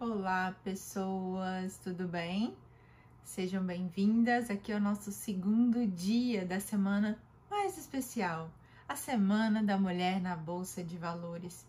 Olá, 0.00 0.54
pessoas, 0.62 1.76
tudo 1.82 2.06
bem? 2.06 2.54
Sejam 3.24 3.64
bem-vindas. 3.64 4.48
Aqui 4.48 4.70
é 4.70 4.76
o 4.76 4.80
nosso 4.80 5.10
segundo 5.10 5.84
dia 5.88 6.46
da 6.46 6.60
semana 6.60 7.18
mais 7.50 7.76
especial, 7.76 8.48
a 8.88 8.94
Semana 8.94 9.60
da 9.60 9.76
Mulher 9.76 10.20
na 10.20 10.36
Bolsa 10.36 10.84
de 10.84 10.96
Valores. 10.96 11.66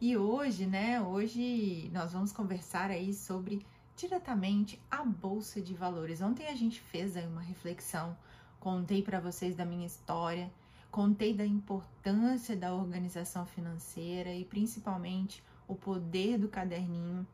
E 0.00 0.16
hoje, 0.16 0.66
né, 0.66 1.00
hoje 1.00 1.88
nós 1.94 2.12
vamos 2.12 2.32
conversar 2.32 2.90
aí 2.90 3.14
sobre 3.14 3.64
diretamente 3.94 4.82
a 4.90 5.04
Bolsa 5.04 5.60
de 5.60 5.72
Valores. 5.72 6.20
Ontem 6.20 6.48
a 6.48 6.56
gente 6.56 6.80
fez 6.80 7.16
aí 7.16 7.28
uma 7.28 7.42
reflexão, 7.42 8.16
contei 8.58 9.02
para 9.02 9.20
vocês 9.20 9.54
da 9.54 9.64
minha 9.64 9.86
história, 9.86 10.50
contei 10.90 11.32
da 11.32 11.46
importância 11.46 12.56
da 12.56 12.74
organização 12.74 13.46
financeira 13.46 14.34
e 14.34 14.44
principalmente 14.44 15.44
o 15.68 15.76
poder 15.76 16.38
do 16.38 16.48
caderninho 16.48 17.24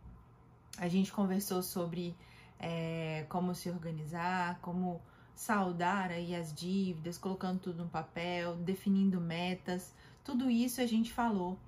a 0.78 0.88
gente 0.88 1.12
conversou 1.12 1.62
sobre 1.62 2.16
é, 2.59 3.27
como 3.28 3.55
se 3.55 3.69
organizar, 3.70 4.59
como 4.60 5.01
saudar 5.34 6.10
aí 6.10 6.34
as 6.34 6.52
dívidas, 6.52 7.19
colocando 7.19 7.59
tudo 7.59 7.84
no 7.84 7.91
papel, 7.91 8.56
definindo 8.56 9.20
metas. 9.20 9.92
Tudo 10.23 10.51
isso 10.51 10.80
a 10.80 10.87
gente 10.87 11.12
falou 11.12 11.59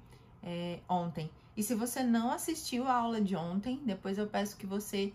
é, 0.43 0.81
ontem. 0.89 1.31
E 1.57 1.63
se 1.63 1.75
você 1.75 2.03
não 2.03 2.31
assistiu 2.31 2.87
a 2.87 2.95
aula 2.95 3.21
de 3.21 3.35
ontem, 3.35 3.81
depois 3.85 4.19
eu 4.19 4.27
peço 4.27 4.57
que 4.57 4.67
você 4.67 5.13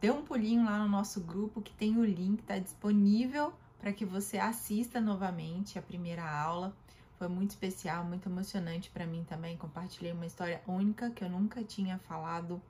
dê 0.00 0.10
um 0.10 0.22
pulinho 0.22 0.64
lá 0.64 0.78
no 0.78 0.88
nosso 0.88 1.20
grupo 1.20 1.60
que 1.60 1.72
tem 1.72 1.98
o 1.98 2.04
link, 2.04 2.40
está 2.40 2.58
disponível 2.58 3.52
para 3.78 3.92
que 3.92 4.04
você 4.04 4.38
assista 4.38 5.00
novamente 5.00 5.78
a 5.78 5.82
primeira 5.82 6.28
aula. 6.28 6.74
Foi 7.18 7.28
muito 7.28 7.50
especial, 7.50 8.04
muito 8.04 8.28
emocionante 8.28 8.90
para 8.90 9.06
mim 9.06 9.24
também. 9.24 9.56
Compartilhei 9.56 10.12
uma 10.12 10.26
história 10.26 10.62
única 10.66 11.10
que 11.10 11.24
eu 11.24 11.30
nunca 11.30 11.64
tinha 11.64 11.98
falado 11.98 12.60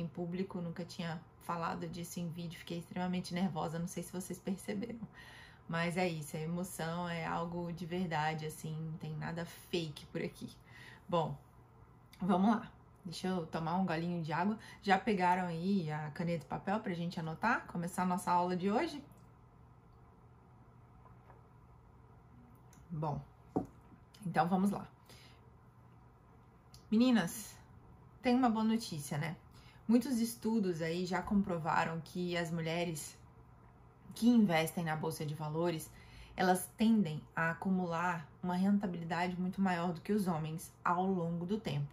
em 0.00 0.06
público, 0.06 0.60
nunca 0.60 0.84
tinha 0.84 1.20
falado 1.42 1.86
disso 1.88 2.20
em 2.20 2.28
vídeo, 2.28 2.58
fiquei 2.58 2.78
extremamente 2.78 3.32
nervosa, 3.32 3.78
não 3.78 3.86
sei 3.86 4.02
se 4.02 4.12
vocês 4.12 4.38
perceberam. 4.38 5.00
Mas 5.68 5.96
é 5.96 6.08
isso, 6.08 6.36
a 6.36 6.40
emoção 6.40 7.08
é 7.08 7.26
algo 7.26 7.72
de 7.72 7.84
verdade, 7.86 8.46
assim, 8.46 8.74
não 8.80 8.98
tem 8.98 9.14
nada 9.16 9.44
fake 9.44 10.06
por 10.06 10.22
aqui. 10.22 10.50
Bom, 11.08 11.36
vamos 12.20 12.50
lá. 12.50 12.70
Deixa 13.04 13.28
eu 13.28 13.46
tomar 13.46 13.76
um 13.76 13.86
golinho 13.86 14.22
de 14.22 14.32
água. 14.32 14.58
Já 14.82 14.98
pegaram 14.98 15.46
aí 15.46 15.90
a 15.90 16.10
caneta 16.10 16.44
e 16.44 16.48
papel 16.48 16.80
pra 16.80 16.92
gente 16.92 17.18
anotar? 17.18 17.66
Começar 17.66 18.02
a 18.02 18.06
nossa 18.06 18.30
aula 18.30 18.54
de 18.54 18.70
hoje? 18.70 19.02
Bom, 22.90 23.20
então 24.26 24.46
vamos 24.48 24.70
lá. 24.70 24.86
Meninas, 26.90 27.56
tem 28.22 28.34
uma 28.34 28.50
boa 28.50 28.64
notícia, 28.64 29.16
né? 29.18 29.36
Muitos 29.88 30.20
estudos 30.20 30.82
aí 30.82 31.06
já 31.06 31.22
comprovaram 31.22 31.98
que 32.04 32.36
as 32.36 32.50
mulheres 32.50 33.16
que 34.14 34.28
investem 34.28 34.84
na 34.84 34.94
bolsa 34.94 35.24
de 35.24 35.34
valores, 35.34 35.90
elas 36.36 36.68
tendem 36.76 37.22
a 37.34 37.52
acumular 37.52 38.28
uma 38.42 38.54
rentabilidade 38.54 39.40
muito 39.40 39.62
maior 39.62 39.94
do 39.94 40.02
que 40.02 40.12
os 40.12 40.28
homens 40.28 40.70
ao 40.84 41.06
longo 41.06 41.46
do 41.46 41.58
tempo. 41.58 41.88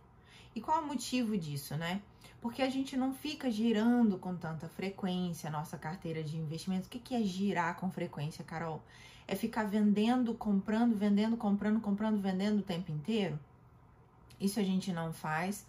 E 0.54 0.60
qual 0.60 0.80
é 0.80 0.82
o 0.82 0.88
motivo 0.88 1.38
disso, 1.38 1.78
né? 1.78 2.02
Porque 2.42 2.62
a 2.62 2.70
gente 2.70 2.98
não 2.98 3.14
fica 3.14 3.50
girando 3.50 4.18
com 4.18 4.36
tanta 4.36 4.68
frequência 4.68 5.48
a 5.48 5.52
nossa 5.52 5.78
carteira 5.78 6.22
de 6.22 6.36
investimentos. 6.36 6.88
O 6.88 6.92
que 6.92 7.16
é 7.16 7.24
girar 7.24 7.78
com 7.78 7.90
frequência, 7.90 8.44
Carol? 8.44 8.84
É 9.26 9.38
ficar 9.38 9.64
vendendo, 9.64 10.34
comprando, 10.34 10.98
vendendo, 10.98 11.38
comprando, 11.38 11.80
comprando, 11.80 12.20
vendendo 12.20 12.60
o 12.60 12.64
tempo 12.64 12.92
inteiro? 12.92 13.40
Isso 14.38 14.60
a 14.60 14.64
gente 14.64 14.92
não 14.92 15.14
faz 15.14 15.66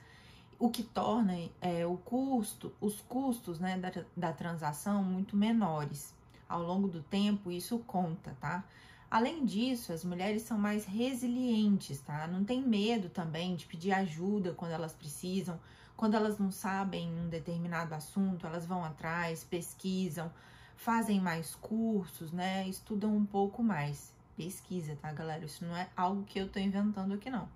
o 0.59 0.71
que 0.71 0.83
torna 0.83 1.35
é, 1.61 1.87
o 1.87 1.97
custo, 1.97 2.73
os 2.81 3.01
custos 3.03 3.59
né, 3.59 3.79
da, 3.79 3.93
da 4.17 4.33
transação 4.33 5.03
muito 5.03 5.37
menores. 5.37 6.15
Ao 6.49 6.63
longo 6.63 6.89
do 6.89 7.03
tempo, 7.03 7.51
isso 7.51 7.79
conta, 7.81 8.37
tá? 8.41 8.65
Além 9.11 9.45
disso, 9.45 9.93
as 9.93 10.05
mulheres 10.05 10.43
são 10.43 10.59
mais 10.59 10.85
resilientes, 10.85 12.01
tá? 12.01 12.27
Não 12.27 12.45
tem 12.45 12.63
medo 12.63 13.09
também 13.09 13.55
de 13.55 13.67
pedir 13.67 13.93
ajuda 13.93 14.53
quando 14.53 14.73
elas 14.73 14.93
precisam, 14.93 15.61
quando 15.97 16.15
elas 16.15 16.39
não 16.39 16.51
sabem 16.51 17.09
um 17.09 17.29
determinado 17.29 17.95
assunto, 17.95 18.47
elas 18.47 18.67
vão 18.67 18.85
atrás, 18.85 19.45
pesquisam, 19.45 20.31
fazem 20.77 21.21
mais 21.21 21.55
cursos, 21.55 22.33
né? 22.33 22.69
Estudam 22.69 23.15
um 23.17 23.25
pouco 23.25 23.63
mais. 23.63 24.13
Pesquisa, 24.37 24.97
tá, 25.01 25.11
galera? 25.13 25.45
Isso 25.45 25.65
não 25.65 25.77
é 25.77 25.89
algo 25.97 26.23
que 26.25 26.39
eu 26.39 26.49
tô 26.49 26.59
inventando 26.59 27.15
aqui, 27.15 27.31
não. 27.31 27.49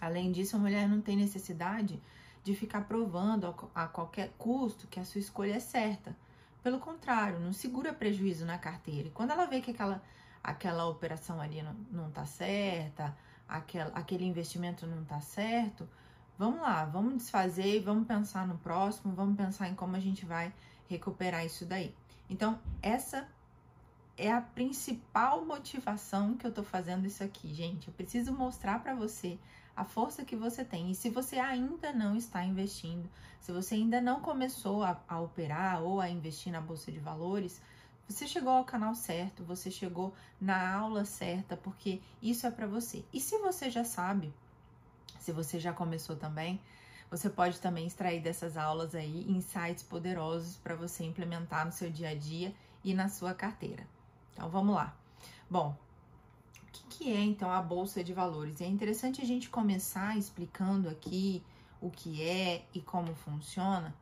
Além 0.00 0.30
disso, 0.30 0.56
a 0.56 0.58
mulher 0.58 0.88
não 0.88 1.00
tem 1.00 1.16
necessidade 1.16 2.00
de 2.42 2.54
ficar 2.54 2.82
provando 2.82 3.54
a 3.74 3.86
qualquer 3.86 4.32
custo 4.38 4.86
que 4.86 5.00
a 5.00 5.04
sua 5.04 5.20
escolha 5.20 5.54
é 5.54 5.60
certa. 5.60 6.16
Pelo 6.62 6.78
contrário, 6.78 7.38
não 7.40 7.52
segura 7.52 7.92
prejuízo 7.92 8.44
na 8.44 8.58
carteira. 8.58 9.08
E 9.08 9.10
quando 9.10 9.30
ela 9.30 9.46
vê 9.46 9.60
que 9.60 9.70
aquela, 9.70 10.02
aquela 10.42 10.86
operação 10.86 11.40
ali 11.40 11.62
não, 11.62 11.74
não 11.90 12.10
tá 12.10 12.24
certa, 12.24 13.16
aquela, 13.48 13.90
aquele 13.90 14.24
investimento 14.24 14.86
não 14.86 15.04
tá 15.04 15.20
certo, 15.20 15.88
vamos 16.38 16.60
lá, 16.60 16.84
vamos 16.84 17.16
desfazer 17.16 17.76
e 17.76 17.80
vamos 17.80 18.06
pensar 18.06 18.46
no 18.46 18.58
próximo, 18.58 19.14
vamos 19.14 19.36
pensar 19.36 19.68
em 19.68 19.74
como 19.74 19.96
a 19.96 20.00
gente 20.00 20.24
vai 20.24 20.52
recuperar 20.88 21.44
isso 21.44 21.66
daí. 21.66 21.94
Então, 22.30 22.58
essa 22.82 23.28
é 24.16 24.30
a 24.32 24.40
principal 24.40 25.44
motivação 25.44 26.36
que 26.36 26.46
eu 26.46 26.52
tô 26.52 26.62
fazendo 26.62 27.06
isso 27.06 27.22
aqui, 27.22 27.54
gente. 27.54 27.88
Eu 27.88 27.94
preciso 27.94 28.32
mostrar 28.32 28.82
para 28.82 28.94
você 28.94 29.38
a 29.78 29.84
força 29.84 30.24
que 30.24 30.34
você 30.34 30.64
tem. 30.64 30.90
E 30.90 30.94
se 30.94 31.08
você 31.08 31.38
ainda 31.38 31.92
não 31.92 32.16
está 32.16 32.44
investindo, 32.44 33.08
se 33.40 33.52
você 33.52 33.76
ainda 33.76 34.00
não 34.00 34.20
começou 34.20 34.82
a, 34.82 35.00
a 35.08 35.20
operar 35.20 35.82
ou 35.82 36.00
a 36.00 36.10
investir 36.10 36.52
na 36.52 36.60
bolsa 36.60 36.90
de 36.90 36.98
valores, 36.98 37.62
você 38.08 38.26
chegou 38.26 38.52
ao 38.52 38.64
canal 38.64 38.96
certo, 38.96 39.44
você 39.44 39.70
chegou 39.70 40.12
na 40.40 40.74
aula 40.74 41.04
certa, 41.04 41.56
porque 41.56 42.00
isso 42.20 42.44
é 42.44 42.50
para 42.50 42.66
você. 42.66 43.04
E 43.12 43.20
se 43.20 43.38
você 43.38 43.70
já 43.70 43.84
sabe, 43.84 44.34
se 45.20 45.30
você 45.30 45.60
já 45.60 45.72
começou 45.72 46.16
também, 46.16 46.60
você 47.08 47.30
pode 47.30 47.60
também 47.60 47.86
extrair 47.86 48.20
dessas 48.20 48.56
aulas 48.56 48.96
aí 48.96 49.30
insights 49.30 49.84
poderosos 49.84 50.56
para 50.56 50.74
você 50.74 51.04
implementar 51.04 51.64
no 51.64 51.72
seu 51.72 51.88
dia 51.88 52.08
a 52.08 52.14
dia 52.16 52.52
e 52.82 52.92
na 52.94 53.08
sua 53.08 53.32
carteira. 53.32 53.86
Então 54.32 54.50
vamos 54.50 54.74
lá. 54.74 54.96
Bom, 55.48 55.76
que, 56.78 56.98
que 56.98 57.12
é 57.12 57.20
então 57.20 57.50
a 57.50 57.60
bolsa 57.60 58.02
de 58.04 58.12
valores? 58.12 58.60
É 58.60 58.66
interessante 58.66 59.20
a 59.20 59.24
gente 59.24 59.48
começar 59.48 60.16
explicando 60.16 60.88
aqui 60.88 61.42
o 61.80 61.90
que 61.90 62.22
é 62.22 62.64
e 62.74 62.80
como 62.80 63.14
funciona, 63.14 63.94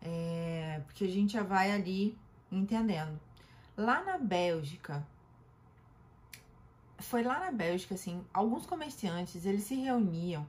é, 0.00 0.80
porque 0.86 1.04
a 1.04 1.08
gente 1.08 1.32
já 1.32 1.42
vai 1.42 1.72
ali 1.72 2.16
entendendo. 2.50 3.18
Lá 3.76 4.04
na 4.04 4.18
Bélgica, 4.18 5.06
foi 6.98 7.22
lá 7.22 7.40
na 7.40 7.50
Bélgica, 7.50 7.94
assim, 7.94 8.24
alguns 8.32 8.66
comerciantes 8.66 9.44
eles 9.44 9.64
se 9.64 9.74
reuniam 9.74 10.46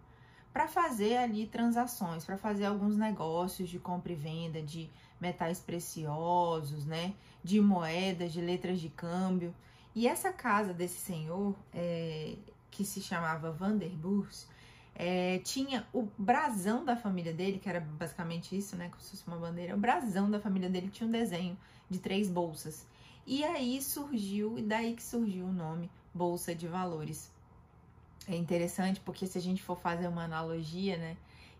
para 0.53 0.67
fazer 0.67 1.17
ali 1.17 1.47
transações, 1.47 2.23
para 2.23 2.37
fazer 2.37 2.65
alguns 2.65 2.95
negócios 2.95 3.67
de 3.67 3.79
compra 3.79 4.13
e 4.13 4.15
venda 4.15 4.61
de 4.61 4.89
metais 5.19 5.59
preciosos, 5.59 6.85
né, 6.85 7.13
de 7.43 7.59
moedas, 7.59 8.31
de 8.31 8.41
letras 8.41 8.79
de 8.79 8.89
câmbio. 8.89 9.53
E 9.95 10.07
essa 10.07 10.33
casa 10.33 10.73
desse 10.73 10.99
senhor, 10.99 11.55
é, 11.73 12.35
que 12.69 12.83
se 12.83 13.01
chamava 13.01 13.49
Vanderburs, 13.49 14.45
é, 14.93 15.39
tinha 15.39 15.87
o 15.93 16.07
brasão 16.17 16.83
da 16.83 16.97
família 16.97 17.33
dele, 17.33 17.59
que 17.59 17.69
era 17.69 17.79
basicamente 17.79 18.57
isso, 18.57 18.75
né? 18.75 18.89
Como 18.89 19.01
se 19.01 19.11
fosse 19.11 19.27
uma 19.27 19.37
bandeira. 19.37 19.73
O 19.73 19.79
brasão 19.79 20.29
da 20.29 20.39
família 20.39 20.69
dele 20.69 20.89
tinha 20.89 21.07
um 21.07 21.11
desenho 21.11 21.57
de 21.89 21.99
três 21.99 22.29
bolsas. 22.29 22.85
E 23.25 23.43
aí 23.43 23.81
surgiu, 23.81 24.59
e 24.59 24.61
daí 24.61 24.93
que 24.93 25.03
surgiu 25.03 25.45
o 25.45 25.51
nome 25.51 25.89
Bolsa 26.13 26.53
de 26.53 26.67
Valores. 26.67 27.31
É 28.27 28.35
interessante 28.35 28.99
porque 28.99 29.25
se 29.27 29.37
a 29.37 29.41
gente 29.41 29.63
for 29.63 29.77
fazer 29.77 30.07
uma 30.07 30.23
analogia, 30.23 30.97
né? 30.97 31.17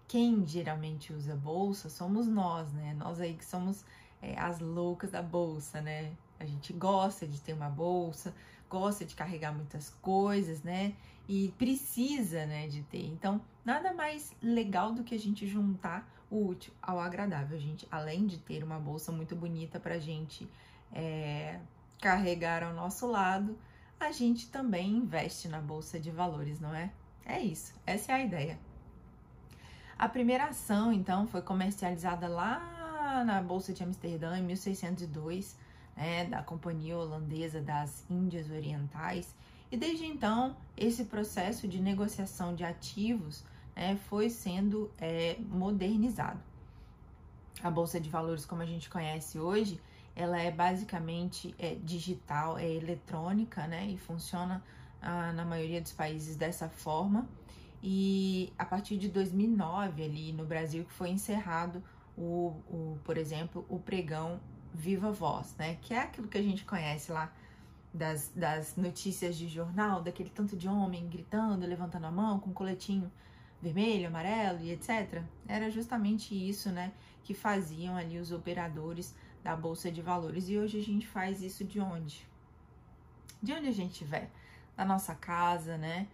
Quem 0.07 0.45
geralmente 0.45 1.11
usa 1.11 1.35
bolsa 1.35 1.89
somos 1.89 2.27
nós, 2.27 2.71
né? 2.73 2.93
Nós 2.97 3.19
aí 3.19 3.33
que 3.33 3.45
somos 3.45 3.83
é, 4.21 4.37
as 4.39 4.59
loucas 4.59 5.11
da 5.11 5.21
bolsa, 5.21 5.81
né? 5.81 6.11
A 6.39 6.45
gente 6.45 6.73
gosta 6.73 7.27
de 7.27 7.39
ter 7.39 7.53
uma 7.53 7.69
bolsa, 7.69 8.33
gosta 8.69 9.05
de 9.05 9.15
carregar 9.15 9.53
muitas 9.53 9.89
coisas, 10.01 10.61
né? 10.63 10.93
E 11.27 11.53
precisa, 11.57 12.45
né, 12.45 12.67
de 12.67 12.83
ter. 12.83 13.05
Então, 13.05 13.41
nada 13.63 13.93
mais 13.93 14.35
legal 14.41 14.91
do 14.91 15.03
que 15.03 15.15
a 15.15 15.19
gente 15.19 15.47
juntar 15.47 16.07
o 16.29 16.47
útil 16.47 16.73
ao 16.81 16.99
agradável. 16.99 17.57
A 17.57 17.59
gente, 17.59 17.87
além 17.89 18.27
de 18.27 18.37
ter 18.37 18.63
uma 18.63 18.79
bolsa 18.79 19.11
muito 19.11 19.35
bonita 19.35 19.79
pra 19.79 19.97
gente 19.97 20.47
é, 20.93 21.59
carregar 22.01 22.63
ao 22.63 22.73
nosso 22.73 23.07
lado, 23.07 23.57
a 23.99 24.11
gente 24.11 24.49
também 24.49 24.91
investe 24.91 25.47
na 25.47 25.59
bolsa 25.59 25.99
de 25.99 26.11
valores, 26.11 26.59
não 26.59 26.73
é? 26.75 26.91
É 27.25 27.39
isso, 27.41 27.73
essa 27.85 28.11
é 28.11 28.15
a 28.15 28.23
ideia. 28.23 28.59
A 29.97 30.09
primeira 30.09 30.45
ação, 30.45 30.91
então, 30.91 31.25
foi 31.25 31.41
comercializada 31.41 32.27
lá 32.27 33.23
na 33.25 33.41
Bolsa 33.41 33.73
de 33.73 33.81
Amsterdã 33.81 34.37
em 34.37 34.43
1602 34.43 35.57
né, 35.95 36.25
da 36.25 36.41
Companhia 36.41 36.97
Holandesa 36.97 37.61
das 37.61 38.03
Índias 38.09 38.49
Orientais. 38.49 39.33
E 39.71 39.77
desde 39.77 40.05
então, 40.05 40.55
esse 40.77 41.05
processo 41.05 41.67
de 41.67 41.81
negociação 41.81 42.53
de 42.53 42.63
ativos 42.63 43.43
né, 43.75 43.97
foi 44.07 44.29
sendo 44.29 44.91
é, 44.99 45.37
modernizado. 45.39 46.39
A 47.63 47.71
bolsa 47.71 47.99
de 47.99 48.09
valores, 48.09 48.45
como 48.45 48.61
a 48.61 48.65
gente 48.65 48.89
conhece 48.89 49.39
hoje, 49.39 49.79
ela 50.15 50.39
é 50.39 50.51
basicamente 50.51 51.53
é, 51.59 51.75
digital, 51.75 52.57
é 52.57 52.69
eletrônica, 52.69 53.67
né? 53.67 53.87
E 53.87 53.97
funciona 53.97 54.63
ah, 55.01 55.33
na 55.33 55.43
maioria 55.43 55.81
dos 55.81 55.91
países 55.91 56.35
dessa 56.35 56.69
forma. 56.69 57.27
E 57.83 58.51
a 58.57 58.65
partir 58.65 58.97
de 58.97 59.09
2009, 59.09 60.03
ali 60.03 60.31
no 60.31 60.45
Brasil, 60.45 60.85
que 60.85 60.93
foi 60.93 61.09
encerrado 61.09 61.83
o, 62.17 62.55
o, 62.69 62.97
por 63.03 63.17
exemplo, 63.17 63.65
o 63.69 63.77
pregão 63.77 64.39
Viva 64.75 65.11
Voz, 65.11 65.55
né? 65.57 65.77
Que 65.81 65.93
é 65.93 65.99
aquilo 65.99 66.27
que 66.27 66.37
a 66.37 66.43
gente 66.43 66.65
conhece 66.65 67.11
lá 67.11 67.31
das, 67.93 68.31
das 68.35 68.75
notícias 68.75 69.37
de 69.37 69.47
jornal, 69.47 70.01
daquele 70.01 70.29
tanto 70.29 70.55
de 70.57 70.67
homem 70.67 71.07
gritando, 71.07 71.65
levantando 71.65 72.05
a 72.05 72.11
mão 72.11 72.39
com 72.39 72.49
um 72.49 72.53
coletinho 72.53 73.11
vermelho, 73.61 74.07
amarelo 74.07 74.59
e 74.59 74.71
etc. 74.71 75.23
Era 75.47 75.71
justamente 75.71 76.35
isso, 76.35 76.69
né? 76.69 76.91
Que 77.23 77.33
faziam 77.33 77.95
ali 77.95 78.19
os 78.19 78.31
operadores 78.31 79.15
da 79.43 79.55
Bolsa 79.55 79.91
de 79.91 80.01
Valores. 80.01 80.49
E 80.49 80.57
hoje 80.57 80.79
a 80.79 80.83
gente 80.83 81.07
faz 81.07 81.41
isso 81.41 81.63
de 81.63 81.79
onde? 81.79 82.27
De 83.41 83.53
onde 83.53 83.67
a 83.67 83.71
gente 83.71 83.91
estiver. 83.91 84.29
Da 84.75 84.83
nossa 84.83 85.15
casa, 85.15 85.77
né? 85.77 86.07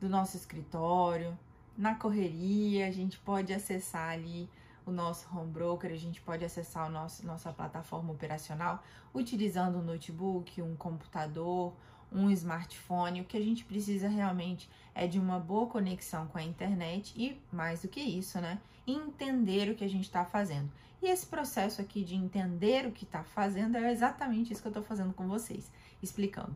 Do 0.00 0.08
nosso 0.08 0.36
escritório, 0.36 1.38
na 1.76 1.94
correria, 1.94 2.88
a 2.88 2.90
gente 2.90 3.18
pode 3.18 3.52
acessar 3.52 4.10
ali 4.10 4.48
o 4.86 4.92
nosso 4.92 5.28
home 5.36 5.50
broker, 5.50 5.90
a 5.90 5.96
gente 5.96 6.22
pode 6.22 6.44
acessar 6.44 6.88
nosso, 6.88 7.26
nossa 7.26 7.52
plataforma 7.52 8.12
operacional 8.12 8.82
utilizando 9.12 9.78
um 9.78 9.82
notebook, 9.82 10.62
um 10.62 10.76
computador, 10.76 11.74
um 12.12 12.30
smartphone. 12.30 13.20
O 13.20 13.24
que 13.24 13.36
a 13.36 13.42
gente 13.42 13.64
precisa 13.64 14.08
realmente 14.08 14.70
é 14.94 15.08
de 15.08 15.18
uma 15.18 15.40
boa 15.40 15.66
conexão 15.66 16.28
com 16.28 16.38
a 16.38 16.42
internet 16.42 17.12
e, 17.16 17.36
mais 17.52 17.82
do 17.82 17.88
que 17.88 18.00
isso, 18.00 18.40
né? 18.40 18.60
Entender 18.86 19.68
o 19.68 19.74
que 19.74 19.84
a 19.84 19.88
gente 19.88 20.04
está 20.04 20.24
fazendo. 20.24 20.70
E 21.02 21.06
esse 21.06 21.26
processo 21.26 21.82
aqui 21.82 22.04
de 22.04 22.14
entender 22.14 22.86
o 22.86 22.92
que 22.92 23.04
está 23.04 23.24
fazendo 23.24 23.76
é 23.76 23.90
exatamente 23.90 24.52
isso 24.52 24.62
que 24.62 24.68
eu 24.68 24.70
estou 24.70 24.84
fazendo 24.84 25.12
com 25.12 25.26
vocês, 25.26 25.70
explicando. 26.00 26.54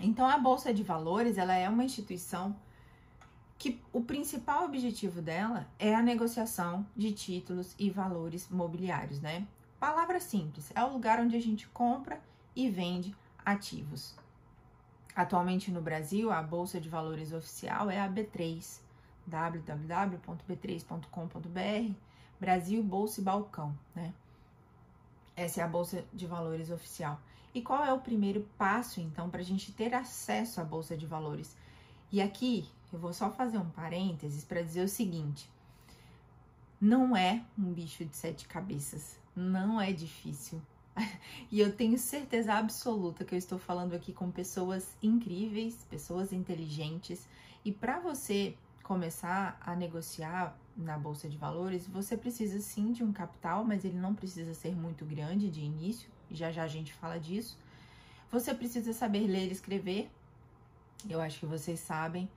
Então, 0.00 0.26
a 0.26 0.38
Bolsa 0.38 0.72
de 0.72 0.84
Valores, 0.84 1.36
ela 1.36 1.54
é 1.54 1.68
uma 1.68 1.84
instituição 1.84 2.56
que 3.58 3.82
o 3.92 4.00
principal 4.00 4.64
objetivo 4.64 5.20
dela 5.20 5.66
é 5.78 5.94
a 5.94 6.00
negociação 6.00 6.86
de 6.96 7.12
títulos 7.12 7.74
e 7.76 7.90
valores 7.90 8.48
mobiliários, 8.48 9.20
né? 9.20 9.46
Palavra 9.80 10.20
simples, 10.20 10.70
é 10.74 10.84
o 10.84 10.92
lugar 10.92 11.18
onde 11.18 11.36
a 11.36 11.42
gente 11.42 11.66
compra 11.68 12.22
e 12.54 12.70
vende 12.70 13.14
ativos. 13.44 14.14
Atualmente 15.14 15.70
no 15.72 15.82
Brasil, 15.82 16.30
a 16.30 16.40
Bolsa 16.40 16.80
de 16.80 16.88
Valores 16.88 17.32
oficial 17.32 17.90
é 17.90 18.00
a 18.00 18.08
B3, 18.08 18.80
www.b3.com.br, 19.26 21.94
Brasil 22.38 22.80
Bolsa 22.82 23.20
e 23.20 23.24
Balcão, 23.24 23.76
né? 23.94 24.14
Essa 25.34 25.60
é 25.60 25.64
a 25.64 25.68
Bolsa 25.68 26.04
de 26.12 26.26
Valores 26.26 26.70
oficial. 26.70 27.20
E 27.52 27.60
qual 27.60 27.84
é 27.84 27.92
o 27.92 28.00
primeiro 28.00 28.48
passo, 28.56 29.00
então, 29.00 29.28
para 29.28 29.40
a 29.40 29.44
gente 29.44 29.72
ter 29.72 29.92
acesso 29.94 30.60
à 30.60 30.64
Bolsa 30.64 30.96
de 30.96 31.06
Valores? 31.06 31.56
E 32.12 32.22
aqui 32.22 32.68
eu 32.92 32.98
vou 32.98 33.12
só 33.12 33.30
fazer 33.30 33.58
um 33.58 33.68
parênteses 33.70 34.44
para 34.44 34.62
dizer 34.62 34.82
o 34.82 34.88
seguinte: 34.88 35.50
não 36.80 37.16
é 37.16 37.44
um 37.58 37.72
bicho 37.72 38.04
de 38.04 38.16
sete 38.16 38.46
cabeças, 38.46 39.18
não 39.34 39.80
é 39.80 39.92
difícil. 39.92 40.60
E 41.50 41.60
eu 41.60 41.74
tenho 41.74 41.96
certeza 41.96 42.52
absoluta 42.54 43.24
que 43.24 43.34
eu 43.34 43.38
estou 43.38 43.58
falando 43.58 43.94
aqui 43.94 44.12
com 44.12 44.30
pessoas 44.30 44.96
incríveis, 45.02 45.86
pessoas 45.88 46.32
inteligentes, 46.32 47.26
e 47.64 47.72
para 47.72 47.98
você 47.98 48.54
começar 48.82 49.58
a 49.64 49.74
negociar 49.74 50.56
na 50.76 50.98
bolsa 50.98 51.28
de 51.28 51.36
valores, 51.36 51.86
você 51.86 52.16
precisa 52.16 52.60
sim 52.60 52.92
de 52.92 53.04
um 53.04 53.12
capital, 53.12 53.64
mas 53.64 53.84
ele 53.84 53.98
não 53.98 54.14
precisa 54.14 54.54
ser 54.54 54.74
muito 54.74 55.04
grande 55.04 55.50
de 55.50 55.60
início, 55.60 56.08
já 56.30 56.50
já 56.50 56.64
a 56.64 56.68
gente 56.68 56.92
fala 56.92 57.18
disso. 57.18 57.58
Você 58.30 58.54
precisa 58.54 58.92
saber 58.92 59.26
ler 59.26 59.48
e 59.48 59.52
escrever, 59.52 60.10
eu 61.08 61.20
acho 61.20 61.40
que 61.40 61.46
vocês 61.46 61.80
sabem, 61.80 62.28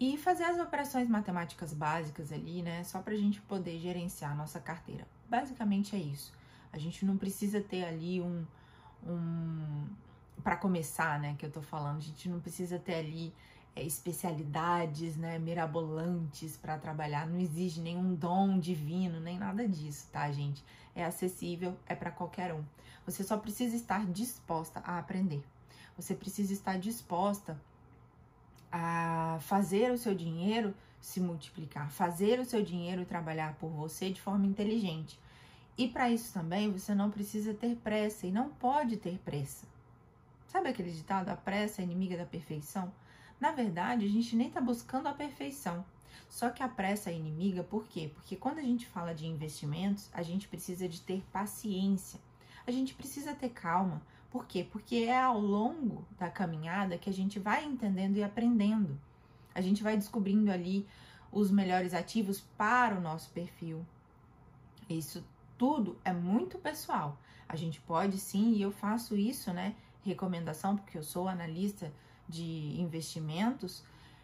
e 0.00 0.16
fazer 0.16 0.44
as 0.44 0.58
operações 0.58 1.10
matemáticas 1.10 1.74
básicas 1.74 2.32
ali, 2.32 2.62
né, 2.62 2.82
só 2.84 3.00
para 3.00 3.12
a 3.12 3.18
gente 3.18 3.38
poder 3.42 3.78
gerenciar 3.78 4.32
a 4.32 4.34
nossa 4.34 4.58
carteira. 4.58 5.06
Basicamente 5.28 5.94
é 5.94 5.98
isso. 5.98 6.32
A 6.72 6.78
gente 6.78 7.04
não 7.04 7.18
precisa 7.18 7.60
ter 7.60 7.84
ali 7.84 8.18
um, 8.18 8.46
um 9.06 9.86
para 10.42 10.56
começar, 10.56 11.20
né, 11.20 11.36
que 11.38 11.44
eu 11.44 11.50
tô 11.50 11.60
falando, 11.60 11.98
a 11.98 12.00
gente 12.00 12.30
não 12.30 12.40
precisa 12.40 12.78
ter 12.78 12.94
ali 12.94 13.34
é, 13.76 13.82
especialidades, 13.82 15.16
né, 15.16 15.38
mirabolantes 15.38 16.56
para 16.56 16.78
trabalhar, 16.78 17.26
não 17.26 17.38
exige 17.38 17.82
nenhum 17.82 18.14
dom 18.14 18.58
divino, 18.58 19.20
nem 19.20 19.38
nada 19.38 19.68
disso, 19.68 20.08
tá, 20.10 20.32
gente? 20.32 20.64
É 20.94 21.04
acessível, 21.04 21.76
é 21.86 21.94
para 21.94 22.10
qualquer 22.10 22.54
um. 22.54 22.64
Você 23.04 23.22
só 23.22 23.36
precisa 23.36 23.76
estar 23.76 24.06
disposta 24.06 24.80
a 24.80 24.98
aprender. 24.98 25.44
Você 25.94 26.14
precisa 26.14 26.54
estar 26.54 26.78
disposta 26.78 27.60
a 28.72 29.38
fazer 29.40 29.90
o 29.90 29.98
seu 29.98 30.14
dinheiro 30.14 30.74
se 31.00 31.20
multiplicar, 31.20 31.90
fazer 31.90 32.38
o 32.38 32.44
seu 32.44 32.62
dinheiro 32.62 33.04
trabalhar 33.04 33.54
por 33.54 33.70
você 33.70 34.10
de 34.10 34.20
forma 34.20 34.46
inteligente. 34.46 35.18
E 35.76 35.88
para 35.88 36.10
isso 36.10 36.32
também 36.32 36.70
você 36.70 36.94
não 36.94 37.10
precisa 37.10 37.54
ter 37.54 37.74
pressa 37.76 38.26
e 38.26 38.32
não 38.32 38.50
pode 38.50 38.96
ter 38.96 39.18
pressa. 39.24 39.66
Sabe 40.46 40.68
aquele 40.68 40.90
ditado, 40.90 41.28
a 41.28 41.36
pressa 41.36 41.80
é 41.80 41.84
inimiga 41.84 42.16
da 42.16 42.26
perfeição? 42.26 42.92
Na 43.40 43.52
verdade, 43.52 44.04
a 44.04 44.08
gente 44.08 44.36
nem 44.36 44.48
está 44.48 44.60
buscando 44.60 45.06
a 45.06 45.14
perfeição. 45.14 45.84
Só 46.28 46.50
que 46.50 46.62
a 46.62 46.68
pressa 46.68 47.10
é 47.10 47.14
inimiga 47.14 47.64
por 47.64 47.86
quê? 47.88 48.10
Porque 48.14 48.36
quando 48.36 48.58
a 48.58 48.62
gente 48.62 48.86
fala 48.86 49.14
de 49.14 49.26
investimentos, 49.26 50.10
a 50.12 50.22
gente 50.22 50.46
precisa 50.48 50.88
de 50.88 51.00
ter 51.00 51.24
paciência. 51.32 52.20
A 52.66 52.70
gente 52.70 52.94
precisa 52.94 53.34
ter 53.34 53.48
calma, 53.48 54.02
por 54.30 54.46
quê? 54.46 54.66
Porque 54.70 54.96
é 54.96 55.20
ao 55.20 55.40
longo 55.40 56.04
da 56.18 56.30
caminhada 56.30 56.96
que 56.96 57.10
a 57.10 57.12
gente 57.12 57.38
vai 57.38 57.64
entendendo 57.64 58.16
e 58.16 58.22
aprendendo. 58.22 58.98
A 59.54 59.60
gente 59.60 59.82
vai 59.82 59.96
descobrindo 59.96 60.52
ali 60.52 60.86
os 61.32 61.50
melhores 61.50 61.94
ativos 61.94 62.40
para 62.56 62.96
o 62.96 63.00
nosso 63.00 63.30
perfil. 63.30 63.84
Isso 64.88 65.24
tudo 65.58 65.98
é 66.04 66.12
muito 66.12 66.58
pessoal. 66.58 67.18
A 67.48 67.56
gente 67.56 67.80
pode 67.80 68.18
sim, 68.18 68.52
e 68.52 68.62
eu 68.62 68.70
faço 68.70 69.16
isso, 69.16 69.52
né? 69.52 69.74
Recomendação, 70.04 70.76
porque 70.76 70.96
eu 70.96 71.02
sou 71.02 71.28
analista 71.28 71.92
de 72.28 72.80
investimentos, 72.80 73.82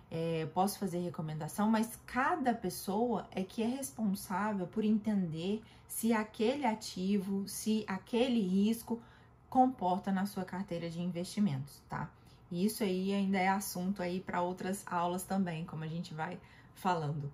é, 0.09 0.47
posso 0.55 0.79
fazer 0.79 1.01
recomendação, 1.01 1.69
mas 1.69 1.99
cada 2.07 2.55
pessoa 2.55 3.27
é 3.33 3.43
que 3.43 3.63
é 3.63 3.67
responsável 3.67 4.69
por 4.69 4.85
entender 4.85 5.63
se 5.89 6.13
aquele 6.13 6.65
ativo, 6.65 7.49
se 7.49 7.85
aquele 7.89 8.41
risco 8.41 9.03
comporta 9.49 10.13
na 10.13 10.27
sua 10.27 10.45
carteira 10.45 10.91
de 10.91 11.01
investimentos, 11.01 11.81
tá? 11.89 12.11
E 12.51 12.65
isso 12.65 12.83
aí 12.83 13.13
ainda 13.13 13.39
é 13.39 13.49
assunto 13.49 14.03
aí 14.03 14.21
para 14.21 14.43
outras 14.43 14.85
aulas 14.87 15.25
também, 15.25 15.65
como 15.65 15.85
a 15.85 15.89
gente 15.89 16.15
vai 16.15 16.39
falando. 16.75 17.33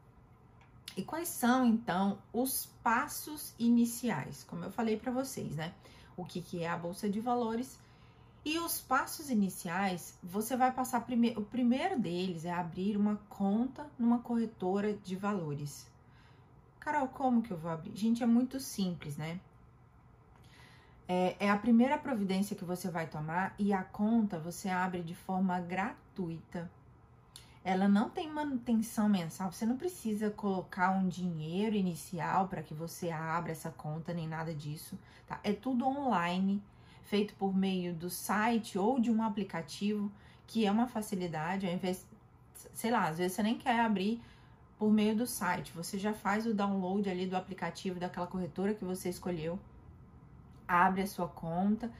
E 0.96 1.02
quais 1.02 1.28
são 1.28 1.66
então 1.66 2.18
os 2.32 2.66
passos 2.82 3.54
iniciais? 3.58 4.44
Como 4.44 4.64
eu 4.64 4.70
falei 4.70 4.96
para 4.96 5.10
vocês, 5.10 5.56
né? 5.56 5.72
O 6.16 6.24
que, 6.24 6.40
que 6.40 6.62
é 6.62 6.68
a 6.68 6.76
bolsa 6.76 7.08
de 7.08 7.20
valores? 7.20 7.78
E 8.44 8.58
os 8.58 8.80
passos 8.80 9.30
iniciais, 9.30 10.18
você 10.22 10.56
vai 10.56 10.72
passar 10.72 11.00
primeiro. 11.02 11.40
O 11.40 11.44
primeiro 11.44 11.98
deles 11.98 12.44
é 12.44 12.50
abrir 12.50 12.96
uma 12.96 13.16
conta 13.28 13.86
numa 13.98 14.18
corretora 14.18 14.94
de 14.94 15.14
valores. 15.14 15.86
Carol, 16.80 17.08
como 17.08 17.40
que 17.40 17.52
eu 17.52 17.56
vou 17.56 17.70
abrir? 17.70 17.94
Gente, 17.94 18.22
é 18.22 18.26
muito 18.26 18.58
simples, 18.58 19.16
né? 19.16 19.40
É, 21.08 21.36
é 21.38 21.50
a 21.50 21.56
primeira 21.56 21.98
providência 21.98 22.56
que 22.56 22.64
você 22.64 22.90
vai 22.90 23.06
tomar 23.06 23.54
e 23.58 23.72
a 23.72 23.82
conta 23.82 24.38
você 24.38 24.68
abre 24.68 25.02
de 25.02 25.14
forma 25.14 25.60
gratuita. 25.60 26.70
Ela 27.64 27.86
não 27.86 28.10
tem 28.10 28.28
manutenção 28.28 29.08
mensal, 29.08 29.52
você 29.52 29.64
não 29.64 29.76
precisa 29.76 30.30
colocar 30.30 30.90
um 30.90 31.08
dinheiro 31.08 31.76
inicial 31.76 32.48
para 32.48 32.62
que 32.62 32.74
você 32.74 33.10
abra 33.10 33.52
essa 33.52 33.70
conta, 33.70 34.12
nem 34.12 34.26
nada 34.26 34.52
disso, 34.52 34.98
tá? 35.28 35.38
É 35.44 35.52
tudo 35.52 35.86
online, 35.86 36.60
feito 37.04 37.34
por 37.34 37.54
meio 37.54 37.94
do 37.94 38.10
site 38.10 38.76
ou 38.76 38.98
de 38.98 39.12
um 39.12 39.22
aplicativo, 39.22 40.10
que 40.46 40.66
é 40.66 40.72
uma 40.72 40.88
facilidade, 40.88 41.66
ao 41.66 41.72
invés, 41.72 42.04
sei 42.74 42.90
lá, 42.90 43.06
às 43.06 43.18
vezes 43.18 43.34
você 43.34 43.44
nem 43.44 43.56
quer 43.56 43.78
abrir 43.78 44.20
por 44.76 44.92
meio 44.92 45.14
do 45.14 45.26
site, 45.26 45.72
você 45.72 45.98
já 45.98 46.12
faz 46.12 46.46
o 46.46 46.52
download 46.52 47.08
ali 47.08 47.26
do 47.26 47.36
aplicativo 47.36 48.00
daquela 48.00 48.26
corretora 48.26 48.74
que 48.74 48.84
você 48.84 49.08
escolheu 49.08 49.56
abre 50.72 51.02
a 51.02 51.06
sua 51.06 51.28
conta, 51.28 51.90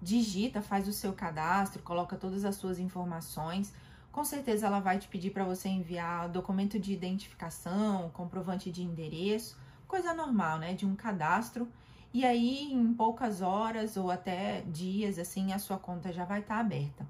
digita, 0.00 0.62
faz 0.62 0.86
o 0.86 0.92
seu 0.92 1.12
cadastro, 1.12 1.82
coloca 1.82 2.16
todas 2.16 2.44
as 2.44 2.56
suas 2.56 2.78
informações. 2.78 3.74
Com 4.12 4.24
certeza 4.24 4.66
ela 4.66 4.80
vai 4.80 4.98
te 4.98 5.08
pedir 5.08 5.30
para 5.30 5.44
você 5.44 5.68
enviar 5.68 6.28
documento 6.28 6.78
de 6.78 6.92
identificação, 6.92 8.10
comprovante 8.10 8.70
de 8.70 8.82
endereço, 8.82 9.58
coisa 9.86 10.14
normal, 10.14 10.58
né, 10.58 10.74
de 10.74 10.86
um 10.86 10.94
cadastro. 10.94 11.68
E 12.12 12.24
aí, 12.24 12.72
em 12.72 12.92
poucas 12.94 13.40
horas 13.40 13.96
ou 13.96 14.10
até 14.10 14.62
dias, 14.62 15.18
assim, 15.18 15.52
a 15.52 15.58
sua 15.58 15.78
conta 15.78 16.12
já 16.12 16.24
vai 16.24 16.40
estar 16.40 16.54
tá 16.54 16.60
aberta. 16.60 17.06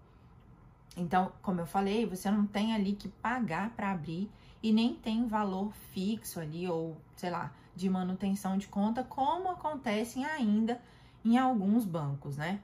Então, 0.97 1.33
como 1.41 1.61
eu 1.61 1.67
falei, 1.67 2.05
você 2.05 2.31
não 2.31 2.47
tem 2.47 2.75
ali 2.75 2.93
que 2.93 3.09
pagar 3.09 3.71
para 3.71 3.93
abrir 3.93 4.31
e 4.63 4.73
nem 4.73 4.95
tem 4.95 5.27
valor 5.27 5.73
fixo 5.93 6.39
ali, 6.41 6.69
ou 6.69 6.97
sei 7.17 7.31
lá, 7.31 7.51
de 7.75 7.89
manutenção 7.89 8.59
de 8.59 8.69
conta, 8.69 9.03
como 9.03 9.49
acontecem 9.49 10.27
ainda 10.27 10.81
em 11.25 11.39
alguns 11.39 11.85
bancos, 11.85 12.37
né? 12.37 12.61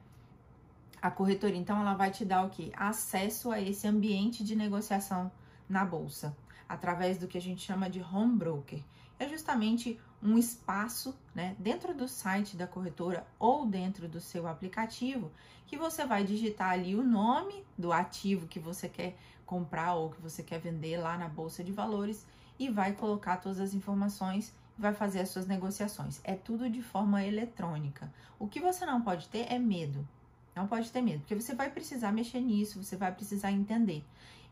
A 1.00 1.10
corretora, 1.10 1.54
então, 1.54 1.80
ela 1.80 1.94
vai 1.94 2.10
te 2.10 2.24
dar 2.24 2.44
o 2.44 2.50
que? 2.50 2.72
Acesso 2.76 3.50
a 3.50 3.60
esse 3.60 3.86
ambiente 3.86 4.42
de 4.42 4.56
negociação 4.56 5.30
na 5.68 5.84
bolsa, 5.84 6.36
através 6.68 7.18
do 7.18 7.28
que 7.28 7.38
a 7.38 7.40
gente 7.40 7.62
chama 7.62 7.90
de 7.90 8.00
home 8.00 8.36
broker. 8.36 8.82
É 9.18 9.28
justamente 9.28 10.00
um 10.22 10.36
espaço, 10.38 11.14
né, 11.34 11.54
dentro 11.58 11.94
do 11.94 12.08
site 12.08 12.56
da 12.56 12.66
corretora 12.66 13.26
ou 13.38 13.66
dentro 13.66 14.08
do 14.08 14.20
seu 14.20 14.46
aplicativo, 14.46 15.30
que 15.66 15.76
você 15.76 16.04
vai 16.04 16.24
digitar 16.24 16.70
ali 16.70 16.94
o 16.94 17.04
nome 17.04 17.64
do 17.76 17.92
ativo 17.92 18.46
que 18.46 18.58
você 18.58 18.88
quer 18.88 19.16
comprar 19.44 19.94
ou 19.94 20.10
que 20.10 20.20
você 20.20 20.42
quer 20.42 20.58
vender 20.58 20.96
lá 20.98 21.16
na 21.16 21.28
bolsa 21.28 21.62
de 21.62 21.72
valores 21.72 22.26
e 22.58 22.68
vai 22.68 22.92
colocar 22.92 23.36
todas 23.36 23.60
as 23.60 23.74
informações 23.74 24.52
vai 24.78 24.92
fazer 24.92 25.20
as 25.20 25.30
suas 25.30 25.46
negociações. 25.46 26.20
É 26.22 26.34
tudo 26.34 26.68
de 26.68 26.82
forma 26.82 27.24
eletrônica. 27.24 28.12
O 28.38 28.46
que 28.46 28.60
você 28.60 28.84
não 28.84 29.00
pode 29.00 29.28
ter 29.28 29.50
é 29.52 29.58
medo. 29.58 30.06
Não 30.54 30.66
pode 30.66 30.90
ter 30.90 31.02
medo, 31.02 31.20
porque 31.20 31.34
você 31.34 31.54
vai 31.54 31.70
precisar 31.70 32.12
mexer 32.12 32.40
nisso, 32.40 32.82
você 32.82 32.96
vai 32.96 33.12
precisar 33.12 33.52
entender. 33.52 34.02